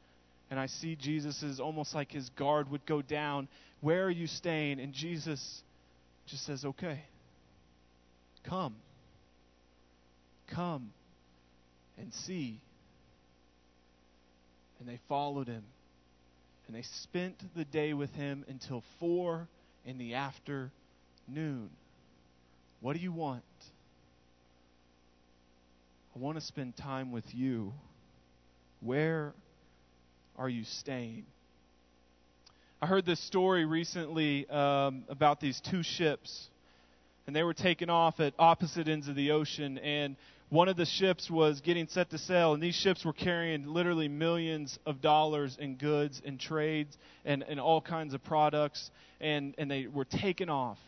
and 0.52 0.60
I 0.60 0.66
see 0.66 0.96
Jesus 0.96 1.44
is 1.44 1.60
almost 1.60 1.94
like 1.94 2.12
his 2.12 2.30
guard 2.32 2.70
would 2.72 2.86
go 2.86 3.02
down. 3.02 3.48
Where 3.82 4.06
are 4.06 4.12
you 4.12 4.28
staying? 4.28 4.80
And 4.80 4.94
Jesus 4.94 5.62
just 6.28 6.46
says, 6.46 6.66
Okay, 6.66 7.02
come. 8.44 8.76
Come 10.48 10.92
and 11.98 12.14
see. 12.14 12.60
And 14.80 14.90
they 14.90 15.00
followed 15.08 15.48
him. 15.48 15.64
And 16.68 16.76
they 16.76 16.84
spent 17.02 17.36
the 17.56 17.66
day 17.66 17.94
with 17.94 18.12
him 18.12 18.46
until 18.48 18.84
four 19.00 19.48
in 19.86 19.98
the 19.98 20.16
afternoon. 20.16 21.70
What 22.82 22.96
do 22.96 23.02
you 23.02 23.12
want? 23.12 23.44
I 26.16 26.20
want 26.20 26.38
to 26.38 26.42
spend 26.42 26.78
time 26.78 27.12
with 27.12 27.26
you. 27.34 27.74
Where 28.82 29.34
are 30.38 30.48
you 30.48 30.64
staying? 30.64 31.26
I 32.82 32.88
heard 32.88 33.06
this 33.06 33.20
story 33.20 33.66
recently 33.66 34.50
um, 34.50 35.04
about 35.10 35.42
these 35.42 35.60
two 35.70 35.84
ships, 35.84 36.48
and 37.28 37.36
they 37.36 37.44
were 37.44 37.54
taken 37.54 37.90
off 37.90 38.22
at 38.22 38.34
opposite 38.40 38.88
ends 38.88 39.10
of 39.10 39.16
the 39.16 39.32
ocean, 39.32 39.78
and 39.80 40.16
one 40.48 40.70
of 40.70 40.78
the 40.78 40.86
ships 40.86 41.30
was 41.30 41.60
getting 41.60 41.88
set 41.88 42.10
to 42.12 42.18
sail, 42.18 42.54
and 42.54 42.64
these 42.64 42.76
ships 42.76 43.04
were 43.04 43.14
carrying 43.14 43.68
literally 43.68 44.08
millions 44.08 44.80
of 44.86 45.02
dollars 45.02 45.58
in 45.60 45.76
goods 45.76 46.22
and 46.26 46.40
trades 46.40 46.98
and, 47.26 47.44
and 47.44 47.60
all 47.60 47.82
kinds 47.82 48.14
of 48.14 48.24
products, 48.24 48.90
and, 49.20 49.54
and 49.58 49.70
they 49.70 49.88
were 49.88 50.06
taken 50.06 50.50
off. 50.50 50.80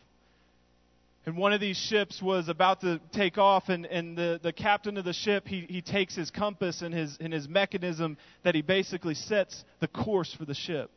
And 1.25 1.37
one 1.37 1.53
of 1.53 1.61
these 1.61 1.77
ships 1.77 2.19
was 2.19 2.49
about 2.49 2.81
to 2.81 2.99
take 3.11 3.37
off, 3.37 3.69
and, 3.69 3.85
and 3.85 4.17
the, 4.17 4.39
the 4.41 4.51
captain 4.51 4.97
of 4.97 5.05
the 5.05 5.13
ship, 5.13 5.47
he, 5.47 5.67
he 5.69 5.81
takes 5.81 6.15
his 6.15 6.31
compass 6.31 6.81
and 6.81 6.93
his, 6.93 7.15
and 7.19 7.31
his 7.31 7.47
mechanism 7.47 8.17
that 8.43 8.55
he 8.55 8.63
basically 8.63 9.13
sets 9.13 9.63
the 9.79 9.87
course 9.87 10.33
for 10.33 10.45
the 10.45 10.55
ship. 10.55 10.89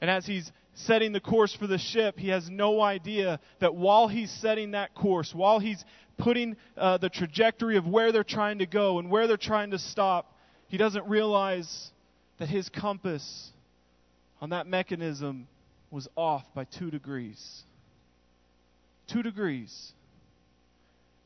And 0.00 0.08
as 0.08 0.26
he's 0.26 0.50
setting 0.74 1.10
the 1.12 1.20
course 1.20 1.54
for 1.56 1.66
the 1.66 1.78
ship, 1.78 2.18
he 2.18 2.28
has 2.28 2.48
no 2.48 2.80
idea 2.80 3.40
that 3.58 3.74
while 3.74 4.06
he's 4.06 4.30
setting 4.30 4.72
that 4.72 4.94
course, 4.94 5.34
while 5.34 5.58
he's 5.58 5.84
putting 6.16 6.56
uh, 6.76 6.98
the 6.98 7.08
trajectory 7.08 7.76
of 7.76 7.88
where 7.88 8.12
they're 8.12 8.22
trying 8.22 8.58
to 8.58 8.66
go 8.66 9.00
and 9.00 9.10
where 9.10 9.26
they're 9.26 9.36
trying 9.36 9.72
to 9.72 9.78
stop, 9.78 10.36
he 10.68 10.76
doesn't 10.76 11.06
realize 11.08 11.90
that 12.38 12.48
his 12.48 12.68
compass 12.68 13.50
on 14.40 14.50
that 14.50 14.68
mechanism 14.68 15.48
was 15.90 16.06
off 16.16 16.44
by 16.54 16.64
two 16.64 16.92
degrees 16.92 17.64
two 19.06 19.22
degrees. 19.22 19.92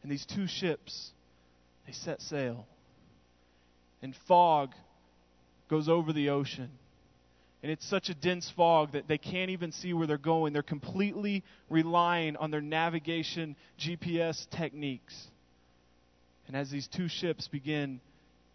And 0.03 0.11
these 0.11 0.27
two 0.27 0.47
ships, 0.47 1.11
they 1.87 1.93
set 1.93 2.23
sail. 2.23 2.67
And 4.03 4.15
fog 4.27 4.75
goes 5.69 5.89
over 5.89 6.13
the 6.13 6.31
ocean. 6.31 6.71
And 7.63 7.73
it's 7.73 7.87
such 7.87 8.09
a 8.09 8.15
dense 8.15 8.53
fog 8.57 8.93
that 8.93 9.09
they 9.09 9.19
can't 9.19 9.51
even 9.51 9.73
see 9.73 9.93
where 9.93 10.07
they're 10.07 10.17
going. 10.17 10.53
They're 10.53 10.63
completely 10.63 11.43
relying 11.69 12.37
on 12.37 12.51
their 12.51 12.61
navigation 12.61 13.57
GPS 13.79 14.49
techniques. 14.51 15.27
And 16.47 16.57
as 16.57 16.71
these 16.71 16.87
two 16.87 17.09
ships 17.09 17.49
begin 17.49 18.01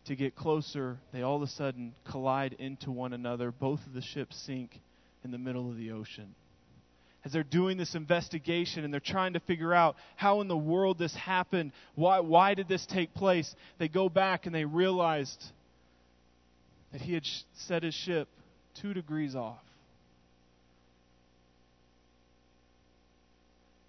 to 0.06 0.16
get 0.16 0.36
closer, 0.36 0.98
they 1.12 1.22
all 1.22 1.36
of 1.36 1.42
a 1.42 1.48
sudden 1.48 1.94
collide 2.06 2.54
into 2.60 2.92
one 2.92 3.14
another. 3.14 3.52
Both 3.52 3.86
of 3.86 3.94
the 3.94 4.02
ships 4.02 4.38
sink 4.38 4.80
in 5.24 5.32
the 5.32 5.38
middle 5.38 5.70
of 5.70 5.78
the 5.78 5.92
ocean. 5.92 6.34
As 7.26 7.32
they're 7.32 7.44
doing 7.44 7.78
this 7.78 7.96
investigation 7.96 8.84
and 8.84 8.94
they're 8.94 9.00
trying 9.00 9.34
to 9.34 9.40
figure 9.40 9.74
out 9.74 9.96
how 10.18 10.42
in 10.42 10.50
the 10.50 10.58
world 10.58 11.00
this 11.00 11.16
happened, 11.16 11.72
why, 11.96 12.20
why 12.20 12.54
did 12.54 12.68
this 12.68 12.86
take 12.86 13.14
place, 13.14 13.56
they 13.78 13.88
go 13.88 14.10
back 14.10 14.46
and 14.46 14.54
they 14.54 14.66
realized 14.66 15.42
that 16.92 17.02
he 17.02 17.14
had 17.14 17.24
set 17.56 17.84
his 17.84 17.94
ship 17.94 18.28
two 18.82 18.94
degrees 18.94 19.36
off. 19.36 19.64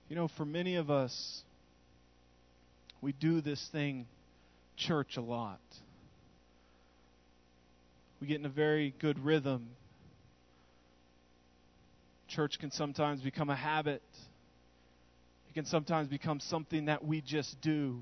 You 0.09 0.17
know, 0.17 0.29
for 0.37 0.45
many 0.45 0.77
of 0.77 0.91
us, 0.91 1.43
we 3.01 3.13
do 3.13 3.41
this 3.41 3.69
thing, 3.73 4.07
church, 4.77 5.17
a 5.17 5.21
lot. 5.21 5.61
We 8.21 8.29
get 8.29 8.39
in 8.39 8.47
a 8.47 8.51
very 8.51 8.95
good 9.01 9.19
rhythm. 9.19 9.71
Church 12.35 12.59
can 12.59 12.73
sometimes 12.73 13.21
become 13.21 13.49
a 13.49 13.55
habit, 13.55 14.03
it 15.49 15.55
can 15.55 15.65
sometimes 15.67 16.09
become 16.09 16.41
something 16.41 16.87
that 16.87 17.05
we 17.05 17.21
just 17.21 17.61
do. 17.61 18.01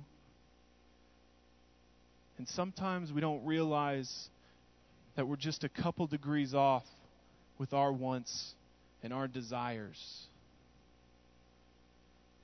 And 2.38 2.48
sometimes 2.48 3.12
we 3.12 3.20
don't 3.20 3.44
realize 3.44 4.30
that 5.16 5.28
we're 5.28 5.36
just 5.36 5.64
a 5.64 5.68
couple 5.68 6.06
degrees 6.06 6.54
off 6.54 6.86
with 7.58 7.74
our 7.74 7.92
wants 7.92 8.54
and 9.02 9.12
our 9.12 9.28
desires. 9.28 10.26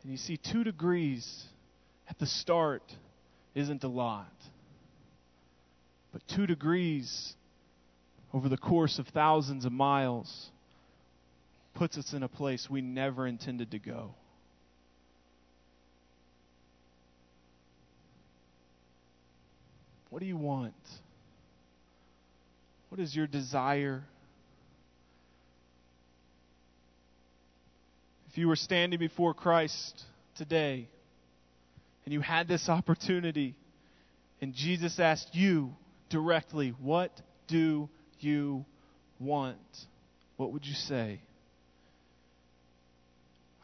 And 0.03 0.13
you 0.13 0.19
see, 0.19 0.37
two 0.37 0.65
degrees 0.65 1.47
at 2.11 2.19
the 2.19 2.27
start 2.27 2.83
isn't 3.55 3.83
a 3.83 3.89
lot. 3.89 4.35
But 6.13 6.21
two 6.29 6.47
degrees 6.47 7.33
over 8.35 8.51
the 8.51 8.59
course 8.59 8.99
of 8.99 9.07
thousands 9.09 9.65
of 9.65 9.73
miles 9.73 10.51
puts 11.75 11.97
us 11.97 12.13
in 12.13 12.23
a 12.23 12.29
place 12.29 12.69
we 12.69 12.81
never 12.81 13.27
intended 13.27 13.71
to 13.71 13.79
go. 13.79 14.15
What 20.11 20.21
do 20.21 20.27
you 20.27 20.37
want? 20.37 20.75
What 22.89 23.01
is 23.01 23.15
your 23.15 23.27
desire? 23.27 24.03
If 28.31 28.39
you 28.39 28.49
were 28.49 28.57
standing 28.57 28.99
before 28.99 29.35
Christ 29.35 30.03
today 30.37 30.89
and 32.05 32.13
you 32.13 32.21
had 32.21 32.49
this 32.49 32.69
opportunity 32.69 33.55
and 34.41 34.55
Jesus 34.55 34.99
asked 34.99 35.35
you 35.35 35.73
directly, 36.11 36.75
What 36.81 37.13
do 37.49 37.89
you 38.21 38.65
want? 39.19 39.59
What 40.37 40.53
would 40.53 40.65
you 40.65 40.75
say? 40.75 41.21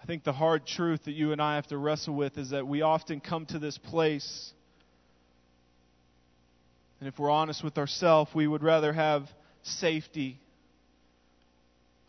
I 0.04 0.06
think 0.06 0.22
the 0.22 0.34
hard 0.34 0.66
truth 0.66 1.04
that 1.06 1.12
you 1.12 1.32
and 1.32 1.40
I 1.40 1.54
have 1.54 1.66
to 1.68 1.78
wrestle 1.78 2.14
with 2.14 2.36
is 2.36 2.50
that 2.50 2.66
we 2.66 2.82
often 2.82 3.20
come 3.20 3.46
to 3.46 3.58
this 3.58 3.78
place 3.78 4.52
and 7.00 7.08
if 7.08 7.18
we're 7.18 7.30
honest 7.30 7.64
with 7.64 7.78
ourselves, 7.78 8.30
we 8.34 8.46
would 8.46 8.62
rather 8.62 8.92
have 8.92 9.28
safety 9.62 10.38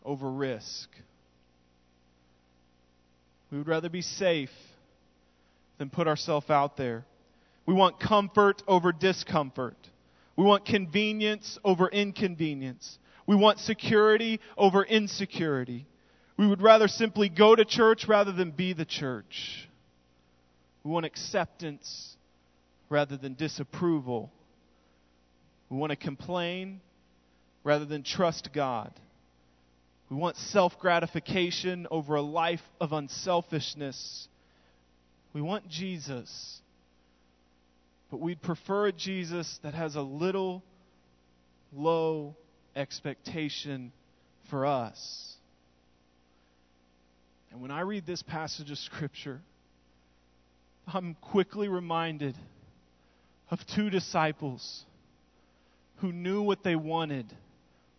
over 0.04 0.30
risk. 0.30 0.88
We 3.50 3.58
would 3.58 3.66
rather 3.66 3.88
be 3.88 4.02
safe 4.02 4.50
than 5.78 5.90
put 5.90 6.06
ourselves 6.06 6.50
out 6.50 6.76
there. 6.76 7.04
We 7.66 7.74
want 7.74 7.98
comfort 7.98 8.62
over 8.68 8.92
discomfort. 8.92 9.76
We 10.36 10.44
want 10.44 10.64
convenience 10.64 11.58
over 11.64 11.88
inconvenience. 11.88 12.98
We 13.26 13.36
want 13.36 13.58
security 13.58 14.40
over 14.56 14.84
insecurity. 14.84 15.86
We 16.36 16.46
would 16.46 16.60
rather 16.60 16.88
simply 16.88 17.28
go 17.28 17.54
to 17.54 17.64
church 17.64 18.06
rather 18.08 18.32
than 18.32 18.50
be 18.50 18.72
the 18.72 18.84
church. 18.84 19.68
We 20.84 20.90
want 20.90 21.06
acceptance 21.06 22.16
rather 22.88 23.16
than 23.16 23.34
disapproval. 23.34 24.30
We 25.70 25.78
want 25.78 25.90
to 25.90 25.96
complain 25.96 26.80
rather 27.64 27.84
than 27.84 28.02
trust 28.02 28.50
God. 28.52 28.92
We 30.10 30.16
want 30.16 30.36
self 30.36 30.78
gratification 30.78 31.86
over 31.90 32.14
a 32.14 32.22
life 32.22 32.62
of 32.80 32.92
unselfishness. 32.92 34.28
We 35.32 35.42
want 35.42 35.68
Jesus, 35.68 36.60
but 38.10 38.20
we'd 38.20 38.40
prefer 38.40 38.86
a 38.86 38.92
Jesus 38.92 39.58
that 39.62 39.74
has 39.74 39.96
a 39.96 40.02
little 40.02 40.62
low 41.74 42.36
expectation 42.76 43.92
for 44.48 44.64
us. 44.64 45.35
And 47.56 47.62
when 47.62 47.70
I 47.70 47.80
read 47.80 48.04
this 48.04 48.22
passage 48.22 48.70
of 48.70 48.76
Scripture, 48.76 49.40
I'm 50.86 51.16
quickly 51.22 51.68
reminded 51.68 52.36
of 53.50 53.60
two 53.74 53.88
disciples 53.88 54.84
who 56.02 56.12
knew 56.12 56.42
what 56.42 56.62
they 56.62 56.76
wanted 56.76 57.24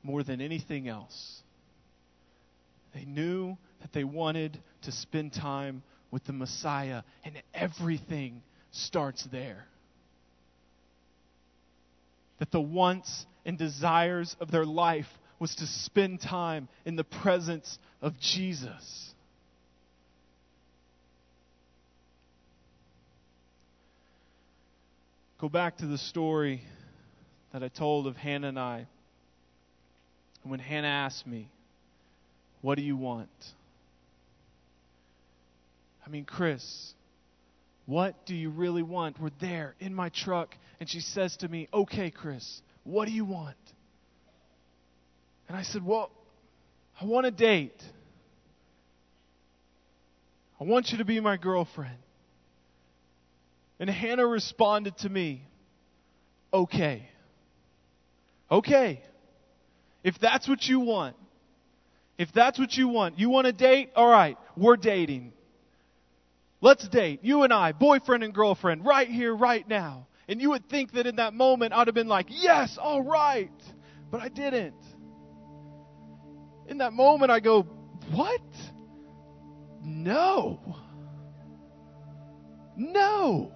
more 0.03 0.21
than 0.21 0.41
anything 0.41 0.87
else. 0.87 1.41
They 2.93 3.03
knew 3.03 3.57
that 3.81 3.91
they 3.93 4.03
wanted 4.03 4.59
to 4.83 4.91
spend 4.91 5.33
time 5.33 5.81
with 6.11 6.23
the 6.25 6.33
Messiah, 6.33 7.01
and 7.25 7.41
everything 7.51 8.43
starts 8.69 9.27
there. 9.31 9.65
That 12.37 12.51
the 12.51 12.61
wants 12.61 13.25
and 13.43 13.57
desires 13.57 14.35
of 14.39 14.51
their 14.51 14.65
life 14.65 15.09
was 15.39 15.55
to 15.55 15.65
spend 15.65 16.21
time 16.21 16.69
in 16.85 16.95
the 16.95 17.03
presence 17.03 17.79
of 18.03 18.19
Jesus. 18.19 19.06
Go 25.39 25.49
back 25.49 25.77
to 25.77 25.85
the 25.85 25.99
story 25.99 26.61
that 27.53 27.61
I 27.61 27.67
told 27.67 28.07
of 28.07 28.17
Hannah 28.17 28.47
and 28.47 28.59
I. 28.59 28.87
And 30.41 30.49
when 30.51 30.59
Hannah 30.59 30.87
asked 30.87 31.27
me, 31.27 31.47
What 32.61 32.75
do 32.75 32.81
you 32.81 32.97
want? 32.97 33.29
I 36.05 36.09
mean, 36.09 36.25
Chris, 36.25 36.93
what 37.85 38.25
do 38.25 38.33
you 38.33 38.49
really 38.49 38.81
want? 38.81 39.19
We're 39.19 39.29
there 39.39 39.75
in 39.79 39.93
my 39.93 40.09
truck, 40.09 40.55
and 40.79 40.89
she 40.89 41.01
says 41.01 41.37
to 41.37 41.47
me, 41.47 41.67
Okay, 41.71 42.09
Chris, 42.09 42.61
what 42.83 43.07
do 43.07 43.13
you 43.13 43.25
want? 43.25 43.55
And 45.47 45.55
I 45.55 45.61
said, 45.61 45.85
Well, 45.85 46.09
I 46.99 47.05
want 47.05 47.27
a 47.27 47.31
date. 47.31 47.83
I 50.59 50.63
want 50.63 50.91
you 50.91 50.97
to 50.97 51.05
be 51.05 51.19
my 51.19 51.37
girlfriend. 51.37 51.97
And 53.79 53.89
Hannah 53.89 54.25
responded 54.25 54.97
to 54.99 55.09
me, 55.09 55.47
Okay. 56.53 57.07
Okay. 58.49 59.03
If 60.03 60.19
that's 60.19 60.47
what 60.47 60.65
you 60.65 60.79
want, 60.79 61.15
if 62.17 62.31
that's 62.33 62.57
what 62.57 62.75
you 62.75 62.87
want, 62.87 63.19
you 63.19 63.29
want 63.29 63.47
a 63.47 63.53
date? 63.53 63.91
All 63.95 64.09
right, 64.09 64.37
we're 64.55 64.77
dating. 64.77 65.33
Let's 66.61 66.87
date. 66.87 67.19
You 67.21 67.43
and 67.43 67.53
I, 67.53 67.73
boyfriend 67.73 68.23
and 68.23 68.33
girlfriend, 68.33 68.85
right 68.85 69.07
here, 69.07 69.35
right 69.35 69.67
now. 69.67 70.07
And 70.27 70.41
you 70.41 70.49
would 70.51 70.67
think 70.69 70.93
that 70.93 71.05
in 71.05 71.17
that 71.17 71.33
moment 71.33 71.73
I'd 71.73 71.87
have 71.87 71.93
been 71.93 72.07
like, 72.07 72.27
yes, 72.29 72.77
all 72.81 73.03
right. 73.03 73.51
But 74.09 74.21
I 74.21 74.29
didn't. 74.29 74.73
In 76.67 76.79
that 76.79 76.93
moment, 76.93 77.31
I 77.31 77.39
go, 77.39 77.63
what? 78.11 78.41
No. 79.83 80.59
No. 82.75 83.51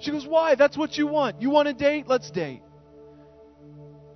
She 0.00 0.10
goes, 0.12 0.26
why? 0.26 0.54
That's 0.54 0.76
what 0.76 0.96
you 0.96 1.06
want. 1.06 1.42
You 1.42 1.50
want 1.50 1.68
a 1.68 1.72
date? 1.72 2.06
Let's 2.06 2.30
date. 2.30 2.62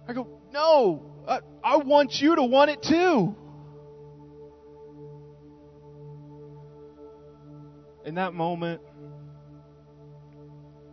I 0.08 0.12
go, 0.12 0.28
no, 0.52 1.02
I, 1.26 1.40
I 1.62 1.76
want 1.78 2.20
you 2.20 2.36
to 2.36 2.42
want 2.42 2.70
it 2.70 2.82
too. 2.82 3.36
In 8.04 8.16
that 8.16 8.34
moment, 8.34 8.80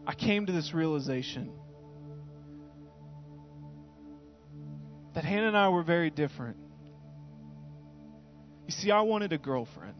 I 0.06 0.14
came 0.14 0.46
to 0.46 0.52
this 0.52 0.74
realization 0.74 1.52
that 5.14 5.24
Hannah 5.24 5.48
and 5.48 5.58
I 5.58 5.70
were 5.70 5.84
very 5.84 6.10
different. 6.10 6.58
You 8.68 8.74
see, 8.74 8.92
I 8.92 9.02
wanted 9.02 9.34
a 9.34 9.40
girlfriend. 9.40 9.96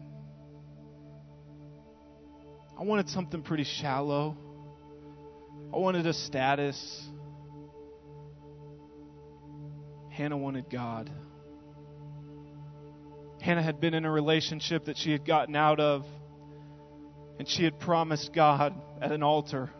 I 2.78 2.84
wanted 2.84 3.08
something 3.08 3.42
pretty 3.42 3.64
shallow. 3.64 4.36
I 5.72 5.76
wanted 5.76 6.06
a 6.06 6.12
status. 6.12 7.08
Hannah 10.10 10.36
wanted 10.36 10.68
God. 10.68 11.10
Hannah 13.40 13.62
had 13.62 13.80
been 13.80 13.94
in 13.94 14.04
a 14.04 14.10
relationship 14.10 14.86
that 14.86 14.98
she 14.98 15.12
had 15.12 15.24
gotten 15.24 15.54
out 15.54 15.78
of, 15.78 16.04
and 17.38 17.48
she 17.48 17.64
had 17.64 17.78
promised 17.78 18.32
God 18.34 18.74
at 19.00 19.12
an 19.12 19.22
altar 19.22 19.70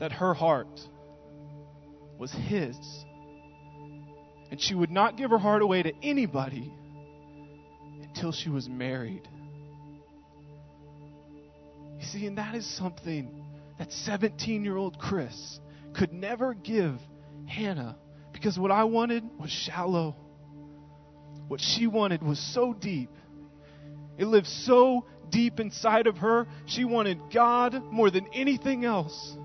that 0.00 0.12
her 0.12 0.34
heart 0.34 0.80
was 2.18 2.32
His. 2.32 2.76
And 4.50 4.60
she 4.60 4.74
would 4.74 4.90
not 4.90 5.16
give 5.16 5.30
her 5.30 5.38
heart 5.38 5.62
away 5.62 5.82
to 5.82 5.92
anybody 6.02 6.74
until 8.02 8.32
she 8.32 8.50
was 8.50 8.68
married. 8.68 9.26
You 11.98 12.04
see, 12.04 12.26
and 12.26 12.36
that 12.36 12.54
is 12.54 12.66
something 12.66 13.41
that 13.78 13.92
17 13.92 14.64
year 14.64 14.76
old 14.76 14.98
Chris 14.98 15.60
could 15.94 16.12
never 16.12 16.54
give 16.54 16.98
Hannah 17.46 17.96
because 18.32 18.58
what 18.58 18.70
I 18.70 18.84
wanted 18.84 19.24
was 19.38 19.50
shallow. 19.50 20.16
What 21.48 21.60
she 21.60 21.86
wanted 21.86 22.22
was 22.22 22.38
so 22.38 22.72
deep. 22.72 23.10
It 24.18 24.26
lived 24.26 24.46
so 24.46 25.04
deep 25.30 25.60
inside 25.60 26.06
of 26.06 26.18
her. 26.18 26.46
She 26.66 26.84
wanted 26.84 27.18
God 27.32 27.82
more 27.90 28.10
than 28.10 28.26
anything 28.32 28.84
else. 28.84 29.36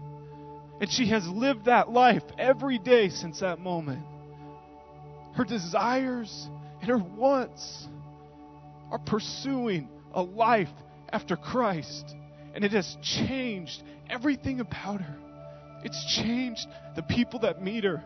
And 0.79 0.91
she 0.91 1.07
has 1.07 1.27
lived 1.27 1.65
that 1.65 1.89
life 1.89 2.23
every 2.37 2.77
day 2.77 3.09
since 3.09 3.39
that 3.39 3.59
moment. 3.59 4.05
Her 5.33 5.43
desires 5.43 6.49
and 6.81 6.89
her 6.89 6.97
wants 6.97 7.87
are 8.91 8.99
pursuing 8.99 9.89
a 10.13 10.21
life 10.21 10.69
after 11.09 11.35
Christ. 11.35 12.15
And 12.53 12.63
it 12.63 12.71
has 12.71 12.97
changed 13.01 13.83
everything 14.09 14.59
about 14.59 15.01
her. 15.01 15.17
It's 15.83 16.15
changed 16.15 16.67
the 16.95 17.03
people 17.03 17.39
that 17.39 17.61
meet 17.61 17.83
her. 17.83 18.03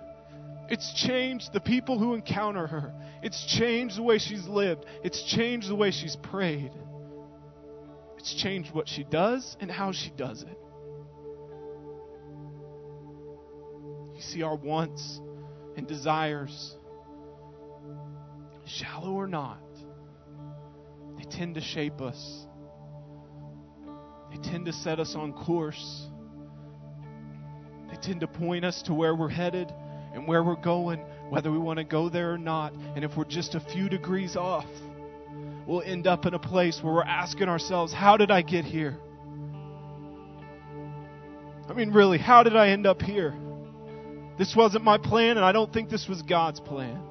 It's 0.70 0.94
changed 0.94 1.52
the 1.54 1.60
people 1.60 2.00
who 2.00 2.14
encounter 2.14 2.68
her. 2.68 2.94
It's 3.22 3.46
changed 3.46 3.98
the 3.98 4.04
way 4.04 4.18
she's 4.18 4.48
lived. 4.48 4.86
It's 5.04 5.24
changed 5.24 5.70
the 5.70 5.76
way 5.76 5.92
she's 5.92 6.16
prayed. 6.16 6.72
It's 8.18 8.34
changed 8.34 8.74
what 8.74 8.88
she 8.88 9.04
does 9.04 9.58
and 9.60 9.70
how 9.70 9.92
she 9.92 10.12
does 10.16 10.44
it. 10.44 10.58
You 14.16 14.22
see, 14.22 14.44
our 14.44 14.56
wants 14.56 15.20
and 15.76 15.88
desires, 15.88 16.76
shallow 18.66 19.14
or 19.14 19.28
not, 19.28 19.60
they 21.18 21.24
tend 21.24 21.56
to 21.56 21.62
shape 21.62 22.00
us. 22.00 22.46
They 24.32 24.38
tend 24.38 24.65
to 24.65 24.74
set 24.74 25.00
us 25.00 25.15
on 25.15 25.34
course. 25.34 26.08
They 27.89 27.98
tend 27.98 28.22
to 28.22 28.28
point 28.28 28.65
us 28.65 28.82
to 28.84 28.94
where 28.94 29.15
we're 29.15 29.30
headed 29.30 29.72
and 30.13 30.28
where 30.28 30.44
we're 30.44 30.56
going, 30.56 31.00
whether 31.30 31.52
we 31.52 31.58
want 31.58 31.78
to 31.78 31.84
go 31.84 32.10
there 32.10 32.34
or 32.34 32.38
not. 32.38 32.74
And 32.74 33.04
if 33.04 33.15
we're 33.17 33.26
just 33.26 33.56
a 33.56 33.60
few 33.60 33.89
degrees 33.89 34.36
off, 34.36 34.65
we'll 35.67 35.82
end 35.82 36.08
up 36.08 36.26
in 36.26 36.34
a 36.34 36.39
place 36.39 36.80
where 36.82 36.94
we're 36.94 37.04
asking 37.04 37.50
ourselves, 37.50 37.94
How 37.94 38.17
did 38.17 38.32
I 38.32 38.41
get 38.41 38.65
here? 38.65 38.98
I 41.70 41.74
mean, 41.74 41.91
really, 41.91 42.17
how 42.17 42.44
did 42.44 42.56
I 42.56 42.70
end 42.70 42.86
up 42.86 43.02
here? 43.02 43.34
This 44.38 44.56
wasn't 44.56 44.84
my 44.84 44.98
plan, 44.98 45.38
and 45.38 45.46
I 45.46 45.52
don't 45.52 45.72
think 45.72 45.89
this 45.89 46.08
was 46.08 46.22
God's 46.22 46.60
plan. 46.60 47.02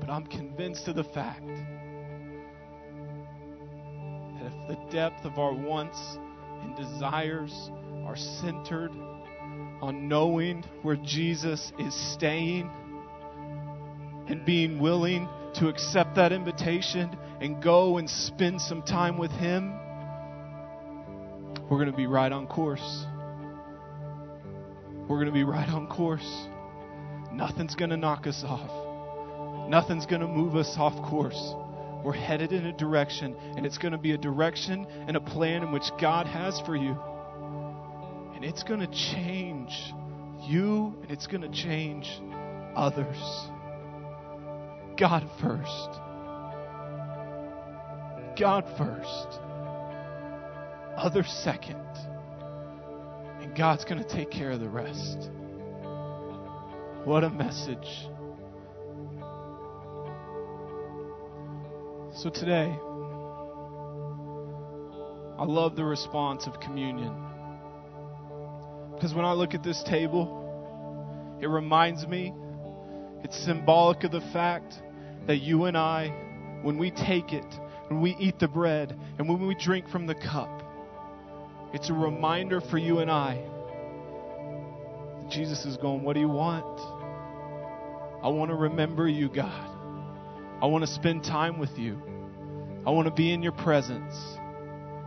But 0.00 0.08
I'm 0.10 0.26
convinced 0.26 0.86
of 0.88 0.96
the 0.96 1.04
fact 1.04 1.42
the 4.68 4.76
depth 4.90 5.24
of 5.24 5.38
our 5.38 5.52
wants 5.52 6.18
and 6.62 6.76
desires 6.76 7.70
are 8.06 8.16
centered 8.16 8.90
on 9.82 10.08
knowing 10.08 10.64
where 10.82 10.96
Jesus 10.96 11.72
is 11.78 11.94
staying 12.14 12.70
and 14.28 14.44
being 14.44 14.78
willing 14.78 15.28
to 15.54 15.68
accept 15.68 16.16
that 16.16 16.32
invitation 16.32 17.16
and 17.40 17.62
go 17.62 17.98
and 17.98 18.08
spend 18.08 18.60
some 18.60 18.82
time 18.82 19.18
with 19.18 19.30
Him, 19.32 19.74
we're 21.68 21.78
going 21.78 21.90
to 21.90 21.96
be 21.96 22.06
right 22.06 22.32
on 22.32 22.46
course. 22.46 23.04
We're 25.08 25.16
going 25.16 25.26
to 25.26 25.32
be 25.32 25.44
right 25.44 25.68
on 25.68 25.86
course. 25.86 26.46
Nothing's 27.32 27.74
going 27.74 27.90
to 27.90 27.96
knock 27.96 28.26
us 28.26 28.42
off. 28.46 29.68
Nothing's 29.68 30.06
going 30.06 30.22
to 30.22 30.28
move 30.28 30.56
us 30.56 30.74
off 30.78 30.94
course. 31.08 31.54
We're 32.04 32.12
headed 32.12 32.52
in 32.52 32.66
a 32.66 32.72
direction, 32.72 33.34
and 33.56 33.64
it's 33.64 33.78
going 33.78 33.92
to 33.92 33.98
be 33.98 34.12
a 34.12 34.18
direction 34.18 34.86
and 35.08 35.16
a 35.16 35.20
plan 35.20 35.62
in 35.62 35.72
which 35.72 35.84
God 35.98 36.26
has 36.26 36.60
for 36.66 36.76
you. 36.76 36.94
And 38.34 38.44
it's 38.44 38.62
going 38.62 38.80
to 38.80 38.86
change 38.86 39.72
you, 40.42 40.94
and 41.00 41.10
it's 41.10 41.26
going 41.26 41.40
to 41.40 41.50
change 41.50 42.20
others. 42.76 43.16
God 44.98 45.26
first. 45.40 46.00
God 48.38 48.64
first. 48.76 49.40
Others 50.98 51.30
second. 51.42 51.80
And 53.40 53.56
God's 53.56 53.86
going 53.86 54.04
to 54.04 54.08
take 54.08 54.30
care 54.30 54.50
of 54.50 54.60
the 54.60 54.68
rest. 54.68 55.30
What 57.06 57.24
a 57.24 57.30
message. 57.30 58.08
So 62.24 62.30
today, 62.30 62.74
I 65.38 65.44
love 65.44 65.76
the 65.76 65.84
response 65.84 66.46
of 66.46 66.58
communion. 66.58 67.14
Because 68.94 69.12
when 69.12 69.26
I 69.26 69.32
look 69.34 69.52
at 69.52 69.62
this 69.62 69.82
table, 69.82 71.36
it 71.42 71.48
reminds 71.48 72.06
me, 72.06 72.32
it's 73.22 73.36
symbolic 73.44 74.04
of 74.04 74.12
the 74.12 74.22
fact 74.32 74.72
that 75.26 75.42
you 75.42 75.66
and 75.66 75.76
I, 75.76 76.08
when 76.62 76.78
we 76.78 76.90
take 76.92 77.34
it, 77.34 77.44
when 77.88 78.00
we 78.00 78.16
eat 78.18 78.38
the 78.38 78.48
bread, 78.48 78.98
and 79.18 79.28
when 79.28 79.46
we 79.46 79.54
drink 79.54 79.90
from 79.90 80.06
the 80.06 80.14
cup, 80.14 80.62
it's 81.74 81.90
a 81.90 81.92
reminder 81.92 82.62
for 82.62 82.78
you 82.78 83.00
and 83.00 83.10
I. 83.10 83.34
that 85.20 85.30
Jesus 85.30 85.66
is 85.66 85.76
going, 85.76 86.02
What 86.02 86.14
do 86.14 86.20
you 86.20 86.30
want? 86.30 86.80
I 88.24 88.28
want 88.28 88.50
to 88.50 88.56
remember 88.56 89.06
you, 89.06 89.28
God. 89.28 89.72
I 90.62 90.64
want 90.64 90.86
to 90.86 90.90
spend 90.90 91.22
time 91.22 91.58
with 91.58 91.76
you. 91.76 92.13
I 92.86 92.90
want 92.90 93.06
to 93.06 93.14
be 93.14 93.32
in 93.32 93.42
your 93.42 93.52
presence. 93.52 94.14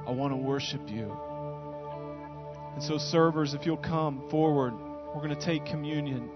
I 0.07 0.11
want 0.11 0.33
to 0.33 0.37
worship 0.37 0.89
you. 0.89 1.15
And 2.73 2.83
so, 2.83 2.97
servers, 2.97 3.53
if 3.53 3.65
you'll 3.65 3.77
come 3.77 4.27
forward, 4.31 4.73
we're 5.13 5.21
going 5.21 5.37
to 5.37 5.45
take 5.45 5.65
communion. 5.65 6.29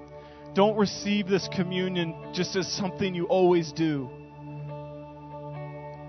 Don't 0.53 0.77
receive 0.77 1.27
this 1.27 1.47
communion 1.55 2.15
just 2.33 2.55
as 2.55 2.71
something 2.71 3.15
you 3.15 3.25
always 3.25 3.71
do. 3.71 4.09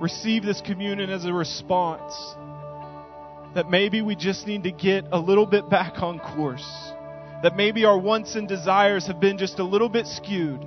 Receive 0.01 0.43
this 0.43 0.61
communion 0.61 1.09
as 1.11 1.25
a 1.25 1.33
response 1.33 2.13
that 3.55 3.71
maybe 3.71 4.03
we 4.03 4.17
just 4.17 4.47
need 4.47 4.65
to 4.65 4.73
get 4.73 5.05
a 5.13 5.19
little 5.19 5.47
bit 5.47 5.71
back 5.71 6.03
on 6.03 6.19
course. 6.19 6.67
That 7.43 7.57
maybe 7.57 7.85
our 7.85 7.99
wants 7.99 8.35
and 8.35 8.49
desires 8.49 9.07
have 9.07 9.21
been 9.21 9.39
just 9.39 9.59
a 9.61 9.65
little 9.65 9.89
bit 9.89 10.07
skewed. 10.07 10.61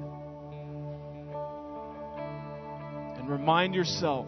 And 3.17 3.29
remind 3.29 3.75
yourself 3.75 4.27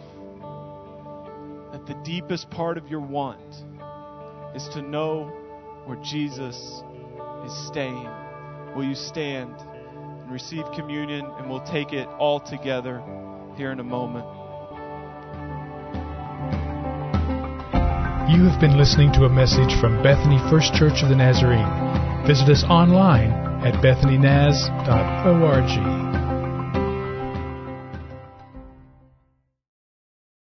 the 1.88 1.96
deepest 2.04 2.50
part 2.50 2.78
of 2.78 2.90
your 2.90 3.00
want 3.00 3.56
is 4.56 4.68
to 4.74 4.82
know 4.82 5.32
where 5.86 5.98
Jesus 6.04 6.84
is 7.46 7.68
staying. 7.68 8.10
Will 8.76 8.84
you 8.84 8.96
stand 8.96 9.56
and 10.28 10.32
receive 10.32 10.64
communion, 10.76 11.26
and 11.26 11.50
we'll 11.50 11.66
take 11.66 11.94
it 11.94 12.06
all 12.20 12.42
together 12.42 13.02
here 13.56 13.72
in 13.72 13.80
a 13.80 13.84
moment. 13.84 14.26
You 18.30 18.44
have 18.44 18.60
been 18.60 18.78
listening 18.78 19.14
to 19.14 19.24
a 19.24 19.30
message 19.30 19.80
from 19.80 20.04
Bethany 20.04 20.38
First 20.50 20.74
Church 20.74 21.02
of 21.02 21.08
the 21.08 21.16
Nazarene. 21.16 22.28
Visit 22.28 22.50
us 22.50 22.66
online 22.66 23.32
at 23.64 23.76
bethanynaz.org. 23.76 26.17